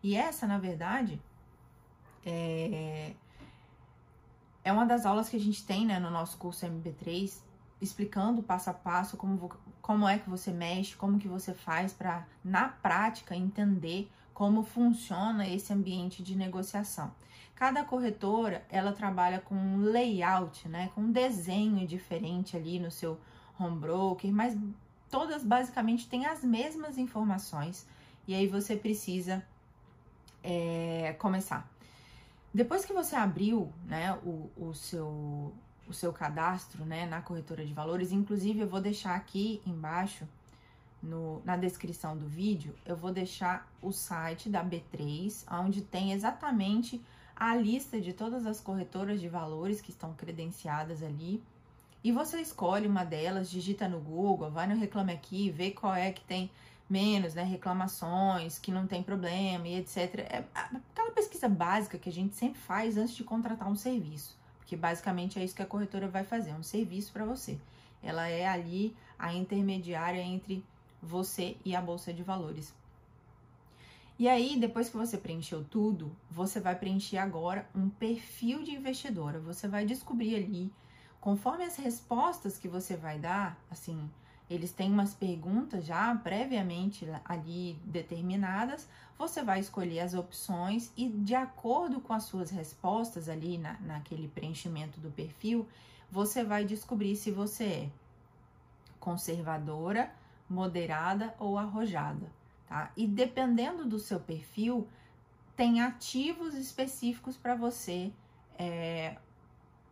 E 0.02 0.14
essa, 0.14 0.46
na 0.46 0.58
verdade, 0.58 1.18
é, 2.26 3.14
é 4.62 4.72
uma 4.72 4.84
das 4.84 5.06
aulas 5.06 5.30
que 5.30 5.36
a 5.36 5.40
gente 5.40 5.64
tem 5.64 5.86
né, 5.86 5.98
no 5.98 6.10
nosso 6.10 6.36
curso 6.36 6.66
MB3, 6.66 7.38
explicando 7.80 8.42
passo 8.42 8.68
a 8.68 8.74
passo 8.74 9.16
como, 9.16 9.50
como 9.80 10.06
é 10.06 10.18
que 10.18 10.28
você 10.28 10.50
mexe, 10.50 10.94
como 10.94 11.18
que 11.18 11.26
você 11.26 11.54
faz 11.54 11.92
para, 11.92 12.26
na 12.44 12.68
prática, 12.68 13.34
entender 13.34 14.10
como 14.34 14.64
funciona 14.64 15.48
esse 15.48 15.72
ambiente 15.72 16.22
de 16.22 16.36
negociação. 16.36 17.12
Cada 17.54 17.84
corretora, 17.84 18.66
ela 18.68 18.92
trabalha 18.92 19.40
com 19.40 19.54
um 19.54 19.78
layout, 19.78 20.68
né, 20.68 20.90
com 20.94 21.02
um 21.02 21.12
desenho 21.12 21.86
diferente 21.86 22.56
ali 22.56 22.80
no 22.80 22.90
seu 22.90 23.18
home 23.58 23.78
broker, 23.78 24.32
mas 24.32 24.58
todas 25.08 25.44
basicamente 25.44 26.08
têm 26.08 26.26
as 26.26 26.42
mesmas 26.42 26.98
informações 26.98 27.86
e 28.26 28.34
aí 28.34 28.48
você 28.48 28.74
precisa 28.74 29.46
é, 30.42 31.14
começar. 31.20 31.70
Depois 32.52 32.84
que 32.84 32.92
você 32.92 33.14
abriu, 33.14 33.72
né, 33.86 34.18
o, 34.24 34.50
o 34.56 34.74
seu 34.74 35.52
o 35.86 35.92
seu 35.92 36.12
cadastro, 36.14 36.82
né, 36.84 37.06
na 37.06 37.20
corretora 37.20 37.64
de 37.64 37.74
valores, 37.74 38.10
inclusive 38.10 38.60
eu 38.60 38.66
vou 38.66 38.80
deixar 38.80 39.14
aqui 39.14 39.60
embaixo 39.66 40.26
no, 41.04 41.42
na 41.44 41.56
descrição 41.56 42.16
do 42.16 42.26
vídeo, 42.26 42.74
eu 42.84 42.96
vou 42.96 43.12
deixar 43.12 43.70
o 43.82 43.92
site 43.92 44.48
da 44.48 44.64
B3, 44.64 45.44
onde 45.50 45.82
tem 45.82 46.12
exatamente 46.12 47.00
a 47.36 47.54
lista 47.54 48.00
de 48.00 48.12
todas 48.12 48.46
as 48.46 48.60
corretoras 48.60 49.20
de 49.20 49.28
valores 49.28 49.80
que 49.80 49.90
estão 49.90 50.14
credenciadas 50.14 51.02
ali. 51.02 51.42
E 52.02 52.12
você 52.12 52.40
escolhe 52.40 52.86
uma 52.86 53.04
delas, 53.04 53.50
digita 53.50 53.88
no 53.88 54.00
Google, 54.00 54.50
vai 54.50 54.66
no 54.66 54.76
Reclame 54.76 55.12
Aqui, 55.12 55.50
vê 55.50 55.70
qual 55.70 55.94
é 55.94 56.12
que 56.12 56.22
tem 56.24 56.50
menos, 56.88 57.34
né, 57.34 57.42
reclamações, 57.42 58.58
que 58.58 58.70
não 58.70 58.86
tem 58.86 59.02
problema 59.02 59.66
e 59.66 59.76
etc. 59.76 60.18
É 60.18 60.44
aquela 60.54 61.10
pesquisa 61.12 61.48
básica 61.48 61.98
que 61.98 62.08
a 62.08 62.12
gente 62.12 62.34
sempre 62.34 62.60
faz 62.60 62.96
antes 62.96 63.14
de 63.14 63.24
contratar 63.24 63.68
um 63.68 63.76
serviço, 63.76 64.36
porque 64.58 64.76
basicamente 64.76 65.38
é 65.38 65.44
isso 65.44 65.54
que 65.54 65.62
a 65.62 65.66
corretora 65.66 66.08
vai 66.08 66.24
fazer, 66.24 66.52
um 66.52 66.62
serviço 66.62 67.12
para 67.12 67.24
você. 67.24 67.58
Ela 68.02 68.28
é 68.28 68.46
ali 68.46 68.94
a 69.18 69.32
intermediária 69.32 70.20
entre 70.20 70.62
você 71.04 71.56
e 71.64 71.76
a 71.76 71.80
bolsa 71.80 72.12
de 72.12 72.22
valores. 72.22 72.74
E 74.18 74.28
aí, 74.28 74.56
depois 74.58 74.88
que 74.88 74.96
você 74.96 75.18
preencheu 75.18 75.64
tudo, 75.64 76.14
você 76.30 76.60
vai 76.60 76.76
preencher 76.76 77.18
agora 77.18 77.68
um 77.74 77.88
perfil 77.88 78.62
de 78.62 78.70
investidora. 78.70 79.40
Você 79.40 79.66
vai 79.66 79.84
descobrir 79.84 80.36
ali, 80.36 80.72
conforme 81.20 81.64
as 81.64 81.76
respostas 81.76 82.56
que 82.56 82.68
você 82.68 82.96
vai 82.96 83.18
dar, 83.18 83.58
assim, 83.70 84.08
eles 84.48 84.72
têm 84.72 84.90
umas 84.90 85.14
perguntas 85.14 85.84
já 85.84 86.14
previamente 86.14 87.08
ali 87.24 87.78
determinadas, 87.84 88.88
você 89.18 89.42
vai 89.42 89.58
escolher 89.58 90.00
as 90.00 90.14
opções 90.14 90.92
e, 90.96 91.08
de 91.08 91.34
acordo 91.34 92.00
com 92.00 92.12
as 92.12 92.24
suas 92.24 92.50
respostas 92.50 93.28
ali 93.28 93.58
na, 93.58 93.74
naquele 93.80 94.28
preenchimento 94.28 95.00
do 95.00 95.10
perfil, 95.10 95.66
você 96.10 96.44
vai 96.44 96.64
descobrir 96.64 97.16
se 97.16 97.30
você 97.30 97.64
é 97.64 97.90
conservadora, 99.00 100.12
moderada 100.48 101.34
ou 101.38 101.58
arrojada 101.58 102.30
tá? 102.66 102.90
E 102.96 103.06
dependendo 103.06 103.84
do 103.84 103.98
seu 103.98 104.18
perfil, 104.18 104.88
tem 105.56 105.80
ativos 105.80 106.54
específicos 106.54 107.36
para 107.36 107.54
você 107.54 108.12
é, 108.58 109.16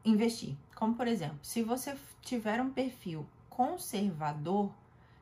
investir. 0.04 0.56
Como 0.74 0.94
por 0.94 1.06
exemplo, 1.06 1.38
se 1.42 1.62
você 1.62 1.96
tiver 2.20 2.60
um 2.60 2.70
perfil 2.70 3.26
conservador, 3.48 4.72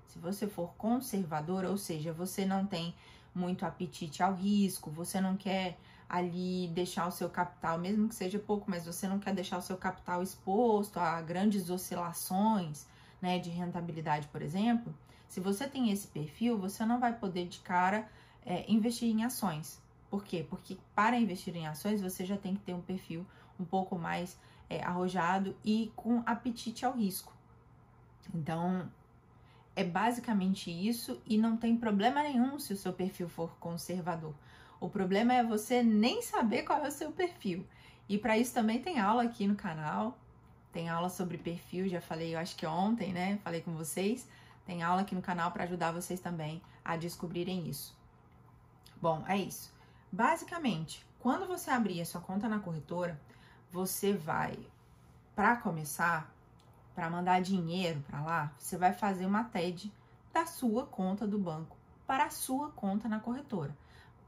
se 0.07 0.19
você 0.19 0.47
for 0.47 0.73
conservador, 0.79 1.65
ou 1.65 1.77
seja, 1.77 2.13
você 2.13 2.45
não 2.45 2.67
tem 2.67 2.95
muito 3.35 3.65
apetite 3.67 4.23
ao 4.23 4.35
risco, 4.35 4.91
você 4.91 5.21
não 5.21 5.37
quer 5.37 5.79
ali 6.09 6.67
deixar 6.69 7.07
o 7.07 7.13
seu 7.13 7.29
capital, 7.29 7.79
mesmo 7.79 8.09
que 8.09 8.15
seja 8.15 8.39
pouco, 8.39 8.69
mas 8.69 8.87
você 8.87 9.07
não 9.07 9.21
quer 9.21 9.33
deixar 9.33 9.59
o 9.59 9.63
seu 9.63 9.77
capital 9.77 10.23
exposto 10.23 10.99
a 10.99 11.21
grandes 11.21 11.71
oscilações, 11.71 12.87
né, 13.23 13.39
de 13.39 13.51
rentabilidade, 13.51 14.27
por 14.29 14.43
exemplo, 14.43 14.93
se 15.31 15.39
você 15.39 15.69
tem 15.69 15.93
esse 15.93 16.09
perfil, 16.09 16.59
você 16.59 16.85
não 16.85 16.99
vai 16.99 17.17
poder 17.17 17.47
de 17.47 17.61
cara 17.61 18.09
é, 18.45 18.65
investir 18.69 19.09
em 19.09 19.23
ações. 19.23 19.81
Por 20.11 20.25
quê? 20.25 20.45
Porque 20.51 20.77
para 20.93 21.17
investir 21.17 21.55
em 21.55 21.69
ações 21.69 22.03
você 22.03 22.27
já 22.27 22.37
tem 22.37 22.57
que 22.57 22.63
ter 22.63 22.75
um 22.75 22.81
perfil 22.81 23.25
um 23.59 23.65
pouco 23.65 23.97
mais 23.97 24.37
é, 24.69 24.83
arrojado 24.83 25.57
e 25.65 25.93
com 25.95 26.21
apetite 26.27 26.85
ao 26.85 26.95
risco. 26.95 27.33
Então, 28.35 28.91
é 29.77 29.85
basicamente 29.85 30.69
isso 30.69 31.23
e 31.25 31.39
não 31.39 31.57
tem 31.57 31.77
problema 31.77 32.25
nenhum 32.25 32.59
se 32.59 32.73
o 32.73 32.77
seu 32.77 32.93
perfil 32.93 33.29
for 33.29 33.57
conservador. 33.61 34.35
O 34.81 34.89
problema 34.89 35.33
é 35.33 35.45
você 35.45 35.81
nem 35.81 36.23
saber 36.23 36.65
qual 36.65 36.85
é 36.85 36.89
o 36.89 36.93
seu 36.93 37.13
perfil. 37.13 37.65
E 38.09 38.19
para 38.19 38.37
isso 38.37 38.53
também 38.53 38.83
tem 38.83 38.99
aula 38.99 39.23
aqui 39.23 39.47
no 39.47 39.55
canal. 39.55 40.19
Tem 40.73 40.89
aula 40.89 41.09
sobre 41.09 41.39
perfil, 41.39 41.89
já 41.89 42.01
falei, 42.01 42.35
eu 42.35 42.39
acho 42.41 42.57
que 42.57 42.67
ontem, 42.67 43.13
né? 43.13 43.39
Falei 43.45 43.61
com 43.61 43.75
vocês. 43.75 44.27
Tem 44.71 44.85
aula 44.85 45.01
aqui 45.01 45.17
no 45.17 45.21
canal 45.21 45.51
para 45.51 45.65
ajudar 45.65 45.91
vocês 45.91 46.21
também 46.21 46.63
a 46.85 46.97
descobrirem 46.97 47.69
isso. 47.69 47.93
Bom, 49.03 49.25
é 49.27 49.37
isso. 49.37 49.75
Basicamente, 50.13 51.05
quando 51.19 51.45
você 51.49 51.73
abrir 51.73 52.01
a 52.01 52.07
sua 52.07 52.21
conta 52.21 52.49
na 52.49 52.61
corretora, 52.61 53.21
você 53.73 54.13
vai, 54.13 54.57
para 55.35 55.57
começar, 55.57 56.33
para 56.95 57.11
mandar 57.11 57.43
dinheiro 57.43 58.01
para 58.03 58.23
lá, 58.23 58.53
você 58.57 58.79
vai 58.79 58.93
fazer 58.93 59.27
uma 59.27 59.43
TED 59.43 59.93
da 60.33 60.47
sua 60.47 60.87
conta 60.87 61.27
do 61.27 61.37
banco 61.37 61.77
para 62.07 62.27
a 62.27 62.31
sua 62.31 62.71
conta 62.71 63.09
na 63.09 63.19
corretora. 63.19 63.77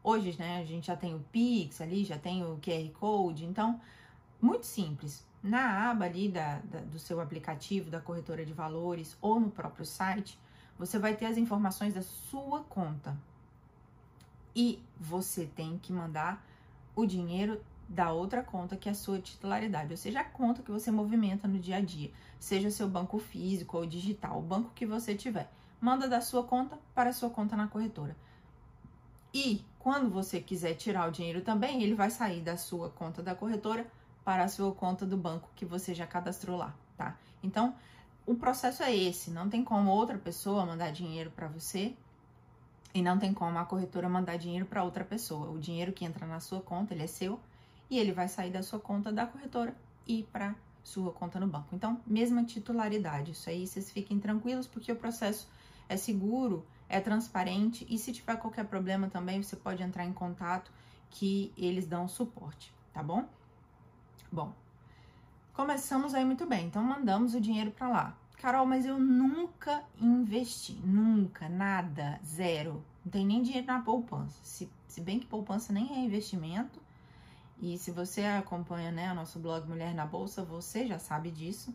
Hoje, 0.02 0.36
né, 0.36 0.58
a 0.60 0.64
gente 0.64 0.88
já 0.88 0.96
tem 0.96 1.14
o 1.14 1.24
Pix 1.30 1.80
ali, 1.80 2.04
já 2.04 2.18
tem 2.18 2.42
o 2.44 2.58
QR 2.58 2.90
Code, 2.98 3.44
então, 3.44 3.80
muito 4.42 4.66
simples 4.66 5.24
na 5.42 5.90
aba 5.90 6.04
ali 6.04 6.28
da, 6.28 6.58
da, 6.58 6.80
do 6.80 6.98
seu 6.98 7.20
aplicativo, 7.20 7.90
da 7.90 8.00
corretora 8.00 8.44
de 8.44 8.52
valores 8.52 9.16
ou 9.20 9.40
no 9.40 9.50
próprio 9.50 9.86
site, 9.86 10.38
você 10.78 10.98
vai 10.98 11.14
ter 11.16 11.26
as 11.26 11.36
informações 11.36 11.94
da 11.94 12.02
sua 12.02 12.60
conta. 12.64 13.16
E 14.54 14.82
você 14.98 15.46
tem 15.46 15.78
que 15.78 15.92
mandar 15.92 16.44
o 16.94 17.06
dinheiro 17.06 17.60
da 17.88 18.12
outra 18.12 18.42
conta 18.42 18.76
que 18.76 18.88
é 18.88 18.92
a 18.92 18.94
sua 18.94 19.18
titularidade, 19.18 19.92
ou 19.92 19.96
seja, 19.96 20.20
a 20.20 20.24
conta 20.24 20.62
que 20.62 20.70
você 20.70 20.90
movimenta 20.90 21.48
no 21.48 21.58
dia 21.58 21.76
a 21.76 21.80
dia, 21.80 22.10
seja 22.38 22.70
seu 22.70 22.88
banco 22.88 23.18
físico 23.18 23.76
ou 23.76 23.86
digital, 23.86 24.38
o 24.38 24.42
banco 24.42 24.72
que 24.74 24.86
você 24.86 25.14
tiver. 25.14 25.50
Manda 25.80 26.08
da 26.08 26.20
sua 26.20 26.44
conta 26.44 26.78
para 26.94 27.10
a 27.10 27.12
sua 27.12 27.30
conta 27.30 27.56
na 27.56 27.68
corretora. 27.68 28.16
E 29.34 29.64
quando 29.78 30.10
você 30.10 30.40
quiser 30.40 30.74
tirar 30.74 31.08
o 31.08 31.12
dinheiro 31.12 31.40
também, 31.40 31.82
ele 31.82 31.94
vai 31.94 32.10
sair 32.10 32.40
da 32.40 32.56
sua 32.56 32.90
conta 32.90 33.22
da 33.22 33.34
corretora 33.34 33.86
para 34.24 34.44
a 34.44 34.48
sua 34.48 34.72
conta 34.72 35.04
do 35.04 35.16
banco 35.16 35.50
que 35.56 35.64
você 35.64 35.94
já 35.94 36.06
cadastrou 36.06 36.56
lá, 36.56 36.74
tá? 36.96 37.16
Então, 37.42 37.74
o 38.24 38.34
processo 38.34 38.82
é 38.82 38.94
esse, 38.94 39.30
não 39.30 39.48
tem 39.48 39.64
como 39.64 39.90
outra 39.90 40.16
pessoa 40.16 40.64
mandar 40.64 40.92
dinheiro 40.92 41.30
para 41.30 41.48
você 41.48 41.94
e 42.94 43.02
não 43.02 43.18
tem 43.18 43.32
como 43.32 43.58
a 43.58 43.64
corretora 43.64 44.08
mandar 44.08 44.36
dinheiro 44.36 44.66
para 44.66 44.84
outra 44.84 45.04
pessoa. 45.04 45.50
O 45.50 45.58
dinheiro 45.58 45.92
que 45.92 46.04
entra 46.04 46.26
na 46.26 46.38
sua 46.40 46.60
conta, 46.60 46.94
ele 46.94 47.02
é 47.02 47.06
seu 47.06 47.40
e 47.90 47.98
ele 47.98 48.12
vai 48.12 48.28
sair 48.28 48.50
da 48.50 48.62
sua 48.62 48.78
conta 48.78 49.12
da 49.12 49.26
corretora 49.26 49.74
e 50.06 50.22
para 50.24 50.54
sua 50.84 51.12
conta 51.12 51.40
no 51.40 51.46
banco. 51.46 51.74
Então, 51.74 52.00
mesma 52.06 52.44
titularidade. 52.44 53.32
Isso 53.32 53.48
aí 53.48 53.66
vocês 53.66 53.90
fiquem 53.90 54.18
tranquilos 54.18 54.66
porque 54.66 54.92
o 54.92 54.96
processo 54.96 55.48
é 55.88 55.96
seguro, 55.96 56.64
é 56.88 57.00
transparente 57.00 57.86
e 57.88 57.98
se 57.98 58.12
tiver 58.12 58.36
qualquer 58.36 58.66
problema 58.66 59.08
também, 59.08 59.42
você 59.42 59.56
pode 59.56 59.82
entrar 59.82 60.04
em 60.04 60.12
contato 60.12 60.70
que 61.10 61.52
eles 61.56 61.86
dão 61.86 62.08
suporte, 62.08 62.72
tá 62.92 63.02
bom? 63.02 63.28
Bom, 64.32 64.50
começamos 65.52 66.14
aí 66.14 66.24
muito 66.24 66.46
bem, 66.46 66.66
então 66.66 66.82
mandamos 66.82 67.34
o 67.34 67.40
dinheiro 67.40 67.70
para 67.70 67.86
lá. 67.86 68.16
Carol, 68.38 68.64
mas 68.64 68.86
eu 68.86 68.98
nunca 68.98 69.84
investi, 70.00 70.72
nunca, 70.72 71.50
nada, 71.50 72.18
zero. 72.24 72.82
Não 73.04 73.12
tem 73.12 73.26
nem 73.26 73.42
dinheiro 73.42 73.66
na 73.66 73.82
poupança. 73.82 74.40
Se, 74.42 74.70
se 74.88 75.02
bem 75.02 75.20
que 75.20 75.26
poupança 75.26 75.72
nem 75.72 75.92
é 75.92 75.98
investimento 76.04 76.80
E 77.60 77.76
se 77.76 77.90
você 77.90 78.24
acompanha, 78.24 78.90
né, 78.90 79.12
o 79.12 79.14
nosso 79.14 79.38
blog 79.38 79.68
Mulher 79.68 79.94
na 79.94 80.06
Bolsa, 80.06 80.42
você 80.42 80.86
já 80.86 80.98
sabe 80.98 81.30
disso. 81.30 81.74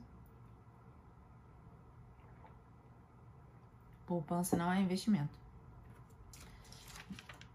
Poupança 4.08 4.58
não 4.58 4.72
é 4.72 4.82
investimento. 4.82 5.38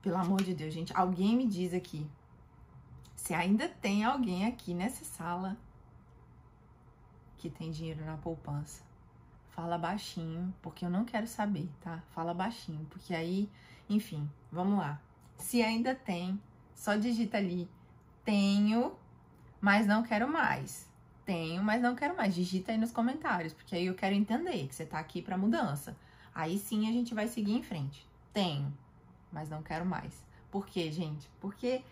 Pelo 0.00 0.16
amor 0.16 0.42
de 0.42 0.54
Deus, 0.54 0.72
gente, 0.72 0.96
alguém 0.96 1.36
me 1.36 1.46
diz 1.46 1.74
aqui. 1.74 2.06
Se 3.32 3.36
ainda 3.36 3.66
tem 3.66 4.04
alguém 4.04 4.44
aqui 4.44 4.74
nessa 4.74 5.06
sala 5.06 5.56
que 7.38 7.48
tem 7.48 7.70
dinheiro 7.70 8.04
na 8.04 8.18
poupança, 8.18 8.84
fala 9.48 9.78
baixinho, 9.78 10.54
porque 10.60 10.84
eu 10.84 10.90
não 10.90 11.02
quero 11.06 11.26
saber, 11.26 11.66
tá? 11.80 12.02
Fala 12.10 12.34
baixinho, 12.34 12.84
porque 12.90 13.14
aí, 13.14 13.48
enfim, 13.88 14.30
vamos 14.50 14.78
lá. 14.78 15.00
Se 15.38 15.62
ainda 15.62 15.94
tem, 15.94 16.38
só 16.74 16.94
digita 16.94 17.38
ali 17.38 17.70
tenho, 18.22 18.94
mas 19.62 19.86
não 19.86 20.02
quero 20.02 20.30
mais. 20.30 20.86
Tenho, 21.24 21.62
mas 21.62 21.80
não 21.80 21.96
quero 21.96 22.14
mais. 22.14 22.34
Digita 22.34 22.70
aí 22.70 22.76
nos 22.76 22.92
comentários, 22.92 23.54
porque 23.54 23.74
aí 23.74 23.86
eu 23.86 23.94
quero 23.94 24.14
entender 24.14 24.68
que 24.68 24.74
você 24.74 24.84
tá 24.84 24.98
aqui 24.98 25.22
para 25.22 25.38
mudança. 25.38 25.96
Aí 26.34 26.58
sim 26.58 26.86
a 26.86 26.92
gente 26.92 27.14
vai 27.14 27.28
seguir 27.28 27.54
em 27.54 27.62
frente. 27.62 28.06
Tenho, 28.30 28.70
mas 29.32 29.48
não 29.48 29.62
quero 29.62 29.86
mais. 29.86 30.22
Por 30.50 30.66
quê, 30.66 30.92
gente? 30.92 31.30
Porque 31.40 31.82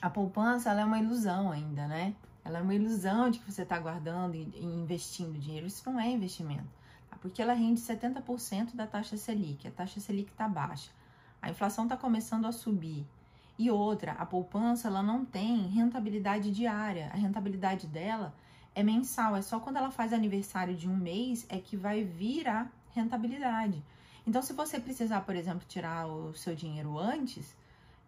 a 0.00 0.08
poupança 0.08 0.70
é 0.70 0.84
uma 0.84 0.98
ilusão 0.98 1.50
ainda, 1.50 1.86
né? 1.86 2.14
Ela 2.44 2.60
é 2.60 2.62
uma 2.62 2.74
ilusão 2.74 3.30
de 3.30 3.40
que 3.40 3.50
você 3.50 3.62
está 3.62 3.78
guardando 3.78 4.34
e 4.34 4.64
investindo 4.64 5.38
dinheiro. 5.38 5.66
Isso 5.66 5.90
não 5.90 6.00
é 6.00 6.08
investimento, 6.08 6.68
tá? 7.10 7.16
porque 7.20 7.42
ela 7.42 7.52
rende 7.52 7.80
70% 7.80 8.74
da 8.74 8.86
taxa 8.86 9.16
Selic. 9.16 9.66
A 9.66 9.70
taxa 9.70 10.00
Selic 10.00 10.30
está 10.30 10.48
baixa. 10.48 10.90
A 11.42 11.50
inflação 11.50 11.84
está 11.84 11.96
começando 11.96 12.46
a 12.46 12.52
subir. 12.52 13.06
E 13.58 13.70
outra, 13.70 14.12
a 14.12 14.24
poupança 14.24 14.86
ela 14.86 15.02
não 15.02 15.24
tem 15.24 15.66
rentabilidade 15.66 16.52
diária. 16.52 17.10
A 17.12 17.16
rentabilidade 17.16 17.86
dela 17.88 18.32
é 18.74 18.82
mensal. 18.84 19.34
É 19.36 19.42
só 19.42 19.58
quando 19.58 19.76
ela 19.78 19.90
faz 19.90 20.12
aniversário 20.12 20.76
de 20.76 20.88
um 20.88 20.96
mês 20.96 21.44
é 21.48 21.58
que 21.58 21.76
vai 21.76 22.04
vir 22.04 22.48
a 22.48 22.68
rentabilidade. 22.94 23.82
Então, 24.24 24.42
se 24.42 24.52
você 24.52 24.78
precisar, 24.78 25.22
por 25.22 25.34
exemplo, 25.34 25.66
tirar 25.66 26.06
o 26.06 26.34
seu 26.34 26.54
dinheiro 26.54 26.98
antes, 26.98 27.56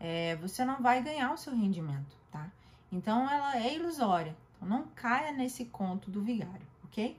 é, 0.00 0.34
você 0.36 0.64
não 0.64 0.82
vai 0.82 1.02
ganhar 1.02 1.32
o 1.32 1.36
seu 1.36 1.54
rendimento, 1.54 2.16
tá? 2.32 2.50
Então, 2.90 3.30
ela 3.30 3.56
é 3.58 3.74
ilusória. 3.74 4.34
Então, 4.56 4.68
não 4.68 4.88
caia 4.94 5.30
nesse 5.30 5.66
conto 5.66 6.10
do 6.10 6.22
vigário, 6.22 6.66
ok? 6.84 7.16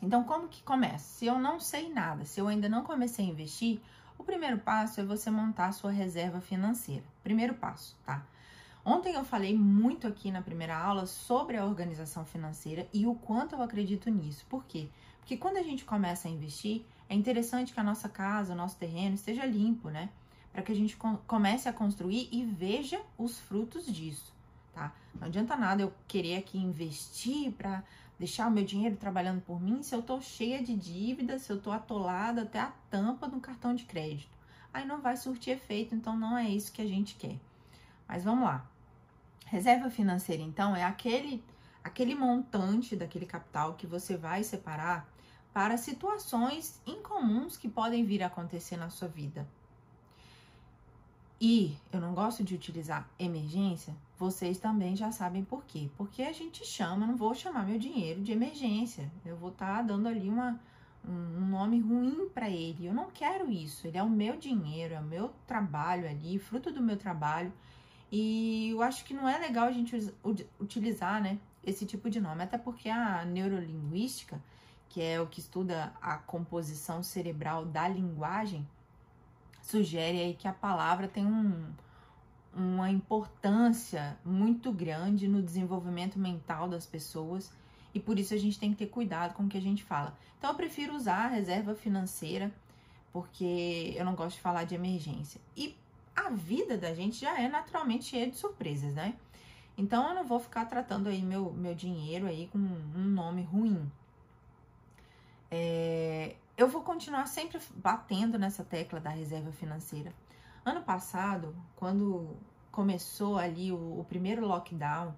Então, 0.00 0.22
como 0.22 0.48
que 0.48 0.62
começa? 0.62 1.04
Se 1.04 1.26
eu 1.26 1.38
não 1.38 1.58
sei 1.58 1.92
nada, 1.92 2.24
se 2.24 2.40
eu 2.40 2.46
ainda 2.46 2.68
não 2.68 2.84
comecei 2.84 3.24
a 3.24 3.28
investir, 3.28 3.80
o 4.18 4.22
primeiro 4.22 4.58
passo 4.58 5.00
é 5.00 5.04
você 5.04 5.30
montar 5.30 5.66
a 5.66 5.72
sua 5.72 5.90
reserva 5.90 6.40
financeira. 6.40 7.04
Primeiro 7.22 7.54
passo, 7.54 7.96
tá? 8.04 8.24
Ontem 8.84 9.14
eu 9.14 9.24
falei 9.24 9.56
muito 9.56 10.06
aqui 10.06 10.30
na 10.30 10.40
primeira 10.40 10.76
aula 10.76 11.06
sobre 11.06 11.56
a 11.56 11.64
organização 11.64 12.24
financeira 12.24 12.88
e 12.92 13.06
o 13.06 13.14
quanto 13.14 13.54
eu 13.54 13.62
acredito 13.62 14.08
nisso. 14.08 14.46
Por 14.48 14.64
quê? 14.64 14.88
Porque 15.18 15.36
quando 15.36 15.58
a 15.58 15.62
gente 15.62 15.84
começa 15.84 16.26
a 16.26 16.30
investir, 16.30 16.84
é 17.08 17.14
interessante 17.14 17.72
que 17.72 17.80
a 17.80 17.84
nossa 17.84 18.08
casa, 18.08 18.52
o 18.52 18.56
nosso 18.56 18.78
terreno 18.78 19.14
esteja 19.14 19.44
limpo, 19.44 19.90
né? 19.90 20.08
Para 20.52 20.62
que 20.62 20.72
a 20.72 20.74
gente 20.74 20.96
comece 21.26 21.68
a 21.68 21.72
construir 21.72 22.28
e 22.32 22.44
veja 22.44 23.00
os 23.16 23.38
frutos 23.38 23.86
disso, 23.86 24.34
tá? 24.72 24.92
Não 25.14 25.28
adianta 25.28 25.56
nada 25.56 25.82
eu 25.82 25.92
querer 26.06 26.36
aqui 26.36 26.58
investir 26.58 27.52
para 27.52 27.84
deixar 28.18 28.48
o 28.48 28.50
meu 28.50 28.64
dinheiro 28.64 28.96
trabalhando 28.96 29.40
por 29.42 29.60
mim 29.60 29.82
se 29.82 29.94
eu 29.94 30.02
tô 30.02 30.20
cheia 30.20 30.62
de 30.62 30.74
dívidas, 30.74 31.42
se 31.42 31.52
eu 31.52 31.60
tô 31.60 31.70
atolada 31.70 32.42
até 32.42 32.58
a 32.58 32.72
tampa 32.90 33.28
do 33.28 33.38
cartão 33.38 33.74
de 33.74 33.84
crédito. 33.84 34.36
Aí 34.72 34.84
não 34.84 35.00
vai 35.00 35.16
surtir 35.16 35.54
efeito, 35.54 35.94
então 35.94 36.16
não 36.16 36.36
é 36.36 36.48
isso 36.48 36.72
que 36.72 36.82
a 36.82 36.86
gente 36.86 37.14
quer. 37.14 37.38
Mas 38.06 38.24
vamos 38.24 38.44
lá. 38.44 38.66
Reserva 39.46 39.88
financeira, 39.90 40.42
então, 40.42 40.74
é 40.74 40.84
aquele 40.84 41.42
aquele 41.82 42.14
montante 42.14 42.94
daquele 42.94 43.24
capital 43.24 43.74
que 43.74 43.86
você 43.86 44.16
vai 44.16 44.44
separar 44.44 45.08
para 45.52 45.76
situações 45.76 46.80
incomuns 46.86 47.56
que 47.56 47.68
podem 47.68 48.04
vir 48.04 48.22
a 48.22 48.26
acontecer 48.26 48.76
na 48.76 48.90
sua 48.90 49.08
vida. 49.08 49.48
E 51.40 51.76
eu 51.92 52.00
não 52.00 52.14
gosto 52.14 52.42
de 52.42 52.54
utilizar 52.54 53.08
emergência, 53.16 53.94
vocês 54.18 54.58
também 54.58 54.96
já 54.96 55.12
sabem 55.12 55.44
por 55.44 55.64
quê. 55.64 55.88
Porque 55.96 56.22
a 56.22 56.32
gente 56.32 56.66
chama, 56.66 57.06
não 57.06 57.16
vou 57.16 57.34
chamar 57.34 57.64
meu 57.64 57.78
dinheiro 57.78 58.20
de 58.20 58.32
emergência. 58.32 59.10
Eu 59.24 59.36
vou 59.36 59.50
estar 59.50 59.76
tá 59.76 59.82
dando 59.82 60.08
ali 60.08 60.28
uma, 60.28 60.58
um 61.06 61.46
nome 61.46 61.78
ruim 61.78 62.28
para 62.34 62.50
ele. 62.50 62.86
Eu 62.86 62.92
não 62.92 63.08
quero 63.10 63.50
isso. 63.50 63.86
Ele 63.86 63.96
é 63.96 64.02
o 64.02 64.10
meu 64.10 64.36
dinheiro, 64.36 64.94
é 64.94 65.00
o 65.00 65.04
meu 65.04 65.32
trabalho 65.46 66.08
ali, 66.08 66.38
fruto 66.40 66.72
do 66.72 66.82
meu 66.82 66.96
trabalho. 66.96 67.52
E 68.10 68.70
eu 68.70 68.82
acho 68.82 69.04
que 69.04 69.14
não 69.14 69.28
é 69.28 69.38
legal 69.38 69.66
a 69.66 69.72
gente 69.72 69.94
utilizar, 70.58 71.22
né, 71.22 71.38
esse 71.62 71.84
tipo 71.84 72.08
de 72.08 72.20
nome, 72.20 72.42
até 72.42 72.56
porque 72.56 72.88
a 72.88 73.24
neurolinguística, 73.24 74.42
que 74.88 75.02
é 75.02 75.20
o 75.20 75.26
que 75.26 75.40
estuda 75.40 75.92
a 76.00 76.16
composição 76.16 77.02
cerebral 77.02 77.66
da 77.66 77.86
linguagem, 77.86 78.66
sugere 79.68 80.20
aí 80.20 80.34
que 80.34 80.48
a 80.48 80.52
palavra 80.52 81.06
tem 81.06 81.26
um, 81.26 81.70
uma 82.54 82.90
importância 82.90 84.18
muito 84.24 84.72
grande 84.72 85.28
no 85.28 85.42
desenvolvimento 85.42 86.18
mental 86.18 86.68
das 86.68 86.86
pessoas 86.86 87.52
e 87.92 88.00
por 88.00 88.18
isso 88.18 88.32
a 88.32 88.38
gente 88.38 88.58
tem 88.58 88.70
que 88.70 88.78
ter 88.78 88.86
cuidado 88.86 89.34
com 89.34 89.44
o 89.44 89.48
que 89.48 89.58
a 89.58 89.62
gente 89.62 89.84
fala. 89.84 90.16
Então 90.38 90.50
eu 90.50 90.56
prefiro 90.56 90.94
usar 90.94 91.26
a 91.26 91.28
reserva 91.28 91.74
financeira 91.74 92.50
porque 93.12 93.94
eu 93.96 94.04
não 94.04 94.14
gosto 94.14 94.36
de 94.36 94.42
falar 94.42 94.64
de 94.64 94.74
emergência. 94.74 95.40
E 95.54 95.76
a 96.16 96.30
vida 96.30 96.78
da 96.78 96.94
gente 96.94 97.20
já 97.20 97.38
é 97.38 97.48
naturalmente 97.48 98.04
cheia 98.04 98.28
de 98.28 98.36
surpresas, 98.36 98.94
né? 98.94 99.14
Então 99.76 100.08
eu 100.08 100.14
não 100.14 100.24
vou 100.24 100.40
ficar 100.40 100.64
tratando 100.64 101.08
aí 101.08 101.22
meu, 101.22 101.52
meu 101.52 101.74
dinheiro 101.74 102.26
aí 102.26 102.48
com 102.50 102.58
um 102.58 103.04
nome 103.04 103.42
ruim. 103.42 103.90
É, 105.50 106.36
eu 106.58 106.66
vou 106.66 106.82
continuar 106.82 107.26
sempre 107.26 107.60
batendo 107.76 108.36
nessa 108.36 108.64
tecla 108.64 108.98
da 108.98 109.10
reserva 109.10 109.52
financeira. 109.52 110.12
Ano 110.64 110.82
passado, 110.82 111.54
quando 111.76 112.36
começou 112.72 113.38
ali 113.38 113.70
o, 113.70 114.00
o 114.00 114.04
primeiro 114.08 114.44
lockdown, 114.44 115.14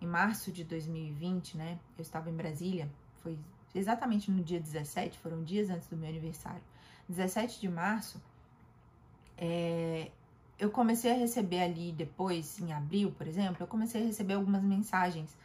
em 0.00 0.06
março 0.06 0.50
de 0.50 0.64
2020, 0.64 1.58
né? 1.58 1.78
Eu 1.98 2.02
estava 2.02 2.30
em 2.30 2.34
Brasília, 2.34 2.90
foi 3.22 3.38
exatamente 3.74 4.30
no 4.30 4.42
dia 4.42 4.58
17, 4.58 5.18
foram 5.18 5.44
dias 5.44 5.68
antes 5.68 5.86
do 5.86 5.98
meu 5.98 6.08
aniversário. 6.08 6.62
17 7.10 7.60
de 7.60 7.68
março, 7.68 8.18
é, 9.36 10.10
eu 10.58 10.70
comecei 10.70 11.10
a 11.12 11.14
receber 11.14 11.60
ali 11.60 11.92
depois, 11.92 12.58
em 12.58 12.72
abril, 12.72 13.12
por 13.12 13.26
exemplo, 13.26 13.62
eu 13.62 13.66
comecei 13.66 14.02
a 14.02 14.06
receber 14.06 14.32
algumas 14.32 14.62
mensagens. 14.62 15.36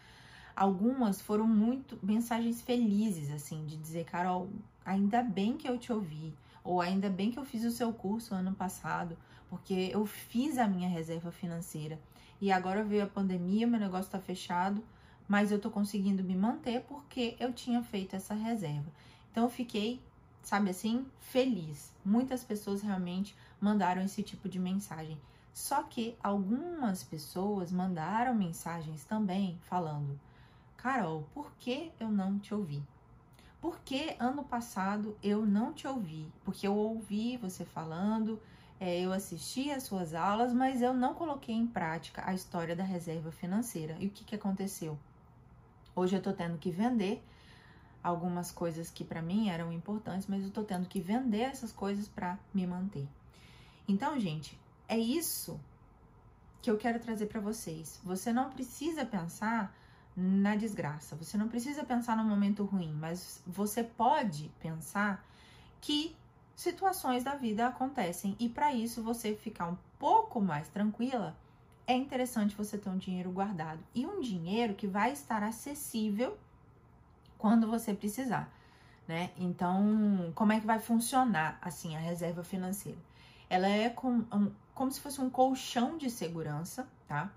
Algumas 0.55 1.19
foram 1.19 1.45
muito 1.45 1.99
mensagens 2.01 2.61
felizes, 2.61 3.29
assim, 3.29 3.65
de 3.65 3.75
dizer, 3.75 4.05
Carol, 4.05 4.47
ainda 4.85 5.23
bem 5.23 5.57
que 5.57 5.67
eu 5.67 5.77
te 5.77 5.91
ouvi, 5.91 6.33
ou 6.63 6.79
ainda 6.79 7.09
bem 7.09 7.31
que 7.31 7.39
eu 7.39 7.45
fiz 7.45 7.63
o 7.63 7.71
seu 7.71 7.91
curso 7.91 8.35
ano 8.35 8.53
passado, 8.53 9.17
porque 9.49 9.89
eu 9.91 10.05
fiz 10.05 10.57
a 10.57 10.67
minha 10.67 10.87
reserva 10.87 11.31
financeira 11.31 11.99
e 12.41 12.51
agora 12.51 12.83
veio 12.83 13.03
a 13.03 13.07
pandemia, 13.07 13.65
meu 13.65 13.79
negócio 13.79 14.07
está 14.07 14.19
fechado, 14.19 14.83
mas 15.27 15.51
eu 15.51 15.59
tô 15.59 15.71
conseguindo 15.71 16.23
me 16.23 16.35
manter 16.35 16.81
porque 16.81 17.35
eu 17.39 17.53
tinha 17.53 17.81
feito 17.81 18.15
essa 18.15 18.33
reserva. 18.33 18.91
Então 19.31 19.43
eu 19.43 19.49
fiquei, 19.49 20.01
sabe 20.43 20.69
assim, 20.69 21.05
feliz. 21.19 21.93
Muitas 22.03 22.43
pessoas 22.43 22.81
realmente 22.81 23.35
mandaram 23.59 24.03
esse 24.03 24.21
tipo 24.21 24.47
de 24.47 24.59
mensagem. 24.59 25.19
Só 25.53 25.83
que 25.83 26.17
algumas 26.21 27.03
pessoas 27.03 27.71
mandaram 27.71 28.35
mensagens 28.35 29.05
também 29.05 29.57
falando: 29.61 30.19
Carol, 30.75 31.27
por 31.33 31.51
que 31.57 31.91
eu 31.99 32.09
não 32.09 32.37
te 32.37 32.53
ouvi? 32.53 32.83
Por 33.65 33.79
que 33.79 34.15
ano 34.19 34.43
passado 34.43 35.17
eu 35.23 35.43
não 35.43 35.73
te 35.73 35.87
ouvi? 35.87 36.31
Porque 36.43 36.67
eu 36.67 36.75
ouvi 36.75 37.35
você 37.37 37.65
falando, 37.65 38.39
é, 38.79 39.01
eu 39.01 39.11
assisti 39.11 39.71
às 39.71 39.81
suas 39.81 40.13
aulas, 40.13 40.53
mas 40.53 40.83
eu 40.83 40.93
não 40.93 41.15
coloquei 41.15 41.55
em 41.55 41.65
prática 41.65 42.21
a 42.27 42.31
história 42.35 42.75
da 42.75 42.83
reserva 42.83 43.31
financeira. 43.31 43.97
E 43.99 44.05
o 44.05 44.11
que, 44.11 44.23
que 44.23 44.35
aconteceu? 44.35 44.99
Hoje 45.95 46.15
eu 46.15 46.21
tô 46.21 46.31
tendo 46.31 46.59
que 46.59 46.69
vender 46.69 47.23
algumas 48.03 48.51
coisas 48.51 48.91
que 48.91 49.03
para 49.03 49.23
mim 49.23 49.49
eram 49.49 49.73
importantes, 49.73 50.27
mas 50.27 50.43
eu 50.43 50.51
tô 50.51 50.63
tendo 50.63 50.87
que 50.87 51.01
vender 51.01 51.41
essas 51.41 51.71
coisas 51.71 52.07
para 52.07 52.37
me 52.53 52.67
manter. 52.67 53.07
Então, 53.87 54.19
gente, 54.19 54.55
é 54.87 54.99
isso 54.99 55.59
que 56.61 56.69
eu 56.69 56.77
quero 56.77 56.99
trazer 56.99 57.25
para 57.25 57.41
vocês. 57.41 57.99
Você 58.03 58.31
não 58.31 58.51
precisa 58.51 59.03
pensar 59.03 59.75
na 60.15 60.55
desgraça. 60.55 61.15
Você 61.15 61.37
não 61.37 61.49
precisa 61.49 61.83
pensar 61.83 62.15
no 62.15 62.23
momento 62.23 62.63
ruim, 62.63 62.93
mas 62.93 63.41
você 63.45 63.83
pode 63.83 64.49
pensar 64.59 65.25
que 65.81 66.15
situações 66.55 67.23
da 67.23 67.35
vida 67.35 67.67
acontecem 67.67 68.35
e 68.39 68.47
para 68.47 68.73
isso 68.73 69.03
você 69.03 69.35
ficar 69.35 69.67
um 69.67 69.77
pouco 69.99 70.39
mais 70.39 70.67
tranquila, 70.69 71.35
é 71.85 71.93
interessante 71.93 72.55
você 72.55 72.77
ter 72.77 72.89
um 72.89 72.97
dinheiro 72.97 73.31
guardado 73.31 73.79
e 73.93 74.05
um 74.05 74.21
dinheiro 74.21 74.73
que 74.73 74.87
vai 74.87 75.11
estar 75.11 75.43
acessível 75.43 76.37
quando 77.37 77.67
você 77.67 77.93
precisar, 77.93 78.51
né? 79.07 79.29
Então, 79.37 80.31
como 80.33 80.53
é 80.53 80.59
que 80.59 80.65
vai 80.65 80.79
funcionar 80.79 81.59
assim 81.61 81.95
a 81.95 81.99
reserva 81.99 82.43
financeira? 82.43 82.97
Ela 83.49 83.67
é 83.67 83.89
com, 83.89 84.23
um, 84.31 84.51
como 84.73 84.91
se 84.91 84.99
fosse 84.99 85.21
um 85.21 85.29
colchão 85.29 85.97
de 85.97 86.09
segurança, 86.09 86.87
tá? 87.07 87.29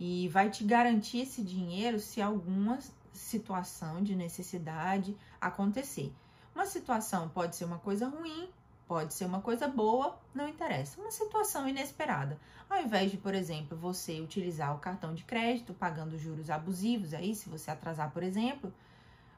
E 0.00 0.28
vai 0.28 0.48
te 0.48 0.64
garantir 0.64 1.20
esse 1.20 1.42
dinheiro 1.42 2.00
se 2.00 2.22
alguma 2.22 2.78
situação 3.12 4.02
de 4.02 4.16
necessidade 4.16 5.14
acontecer. 5.38 6.10
Uma 6.54 6.64
situação 6.64 7.28
pode 7.28 7.54
ser 7.54 7.66
uma 7.66 7.78
coisa 7.78 8.08
ruim, 8.08 8.48
pode 8.88 9.12
ser 9.12 9.26
uma 9.26 9.42
coisa 9.42 9.68
boa, 9.68 10.18
não 10.34 10.48
interessa. 10.48 10.98
Uma 10.98 11.10
situação 11.10 11.68
inesperada. 11.68 12.40
Ao 12.68 12.82
invés 12.82 13.10
de, 13.10 13.18
por 13.18 13.34
exemplo, 13.34 13.76
você 13.76 14.20
utilizar 14.20 14.74
o 14.74 14.78
cartão 14.78 15.14
de 15.14 15.22
crédito 15.22 15.74
pagando 15.74 16.18
juros 16.18 16.48
abusivos 16.48 17.12
aí, 17.12 17.34
se 17.34 17.50
você 17.50 17.70
atrasar, 17.70 18.10
por 18.10 18.22
exemplo, 18.22 18.72